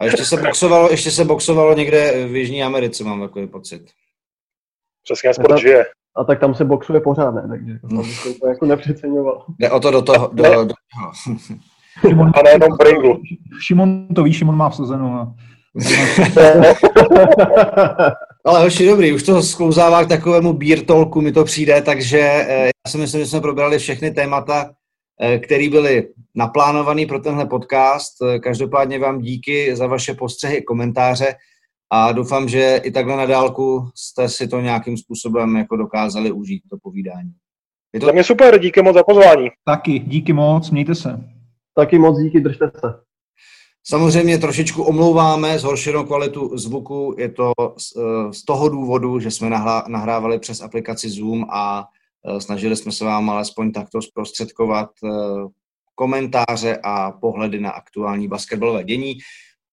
A 0.00 0.04
ještě 0.04 0.24
se 0.24 0.36
boxovalo, 0.36 0.90
ještě 0.90 1.10
se 1.10 1.24
boxovalo 1.24 1.74
někde 1.74 2.26
v 2.26 2.36
Jižní 2.36 2.62
Americe, 2.62 3.04
mám 3.04 3.20
takový 3.20 3.46
pocit. 3.46 3.82
Přesně, 5.04 5.34
sport 5.34 5.58
žije. 5.58 5.84
A 6.16 6.24
tak 6.24 6.40
tam 6.40 6.54
se 6.54 6.64
boxuje 6.64 7.00
pořád, 7.00 7.30
ne? 7.30 7.46
Takže 7.48 7.78
no. 7.82 8.02
to 8.40 8.48
jako 8.48 8.66
nepřeceňoval. 8.66 9.44
Jde 9.58 9.70
o 9.70 9.80
to 9.80 9.90
do 9.90 10.02
toho. 10.02 10.30
Do, 10.32 10.44
do, 10.44 10.64
do. 10.64 10.74
Šimon, 12.00 12.32
a 12.34 12.42
nejenom 12.42 12.76
Pringle. 12.78 13.14
Šimon 13.66 14.08
to 14.14 14.22
ví, 14.22 14.32
Šimon 14.32 14.56
má 14.56 14.68
vsazeno. 14.68 15.06
A... 15.06 15.34
Ale 18.44 18.62
hoši, 18.62 18.86
dobrý, 18.86 19.12
už 19.12 19.22
to 19.22 19.42
sklouzává 19.42 20.04
k 20.04 20.08
takovému 20.08 20.52
beer 20.52 20.84
talku, 20.84 21.20
mi 21.20 21.32
to 21.32 21.44
přijde, 21.44 21.82
takže 21.82 22.20
eh, 22.20 22.64
já 22.64 22.90
si 22.90 22.98
myslím, 22.98 23.20
že 23.20 23.26
jsme 23.26 23.40
probrali 23.40 23.78
všechny 23.78 24.10
témata, 24.10 24.70
eh, 25.22 25.38
které 25.38 25.70
byly 25.70 26.08
naplánované 26.34 27.06
pro 27.06 27.18
tenhle 27.18 27.46
podcast. 27.46 28.22
Eh, 28.22 28.38
každopádně 28.38 28.98
vám 28.98 29.20
díky 29.20 29.76
za 29.76 29.86
vaše 29.86 30.14
postřehy, 30.14 30.62
komentáře 30.62 31.34
a 31.90 32.12
doufám, 32.12 32.48
že 32.48 32.80
i 32.84 32.90
takhle 32.90 33.16
na 33.16 33.26
dálku 33.26 33.88
jste 33.94 34.28
si 34.28 34.48
to 34.48 34.60
nějakým 34.60 34.96
způsobem 34.96 35.56
jako 35.56 35.76
dokázali 35.76 36.32
užít, 36.32 36.62
to 36.70 36.76
povídání. 36.82 37.32
Je 37.94 38.00
to... 38.00 38.06
Za 38.06 38.12
mě 38.12 38.24
super, 38.24 38.60
díky 38.60 38.82
moc 38.82 38.94
za 38.94 39.02
pozvání. 39.02 39.48
Taky, 39.64 39.98
díky 39.98 40.32
moc, 40.32 40.70
mějte 40.70 40.94
se. 40.94 41.20
Taky 41.74 41.98
moc 41.98 42.18
díky, 42.18 42.40
držte 42.40 42.70
se. 42.80 42.94
Samozřejmě 43.84 44.38
trošičku 44.38 44.82
omlouváme 44.82 45.58
zhoršenou 45.58 46.04
kvalitu 46.04 46.58
zvuku. 46.58 47.14
Je 47.18 47.28
to 47.28 47.52
eh, 47.60 48.32
z 48.32 48.44
toho 48.44 48.68
důvodu, 48.68 49.20
že 49.20 49.30
jsme 49.30 49.50
nahrávali 49.88 50.38
přes 50.38 50.60
aplikaci 50.60 51.10
Zoom 51.10 51.46
a 51.50 51.84
snažili 52.38 52.76
jsme 52.76 52.92
se 52.92 53.04
vám 53.04 53.30
alespoň 53.30 53.72
takto 53.72 54.02
zprostředkovat 54.02 54.90
eh, 55.04 55.08
komentáře 55.94 56.78
a 56.82 57.12
pohledy 57.12 57.60
na 57.60 57.70
aktuální 57.70 58.28
basketbalové 58.28 58.84
dění. 58.84 59.18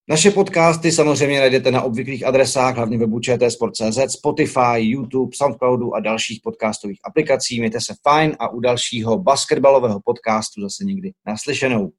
Naše 0.09 0.31
podcasty 0.31 0.91
samozřejmě 0.91 1.39
najdete 1.39 1.71
na 1.71 1.81
obvyklých 1.81 2.25
adresách, 2.25 2.75
hlavně 2.75 2.97
webu 2.97 3.19
čtsport.cz, 3.19 3.99
Spotify, 4.07 4.77
YouTube, 4.77 5.31
Soundcloudu 5.35 5.95
a 5.95 5.99
dalších 5.99 6.39
podcastových 6.43 6.99
aplikací. 7.05 7.59
Mějte 7.59 7.81
se 7.81 7.93
fajn 8.03 8.35
a 8.39 8.49
u 8.49 8.59
dalšího 8.59 9.17
basketbalového 9.17 9.99
podcastu 10.05 10.61
zase 10.61 10.83
někdy 10.83 11.11
naslyšenou. 11.27 11.91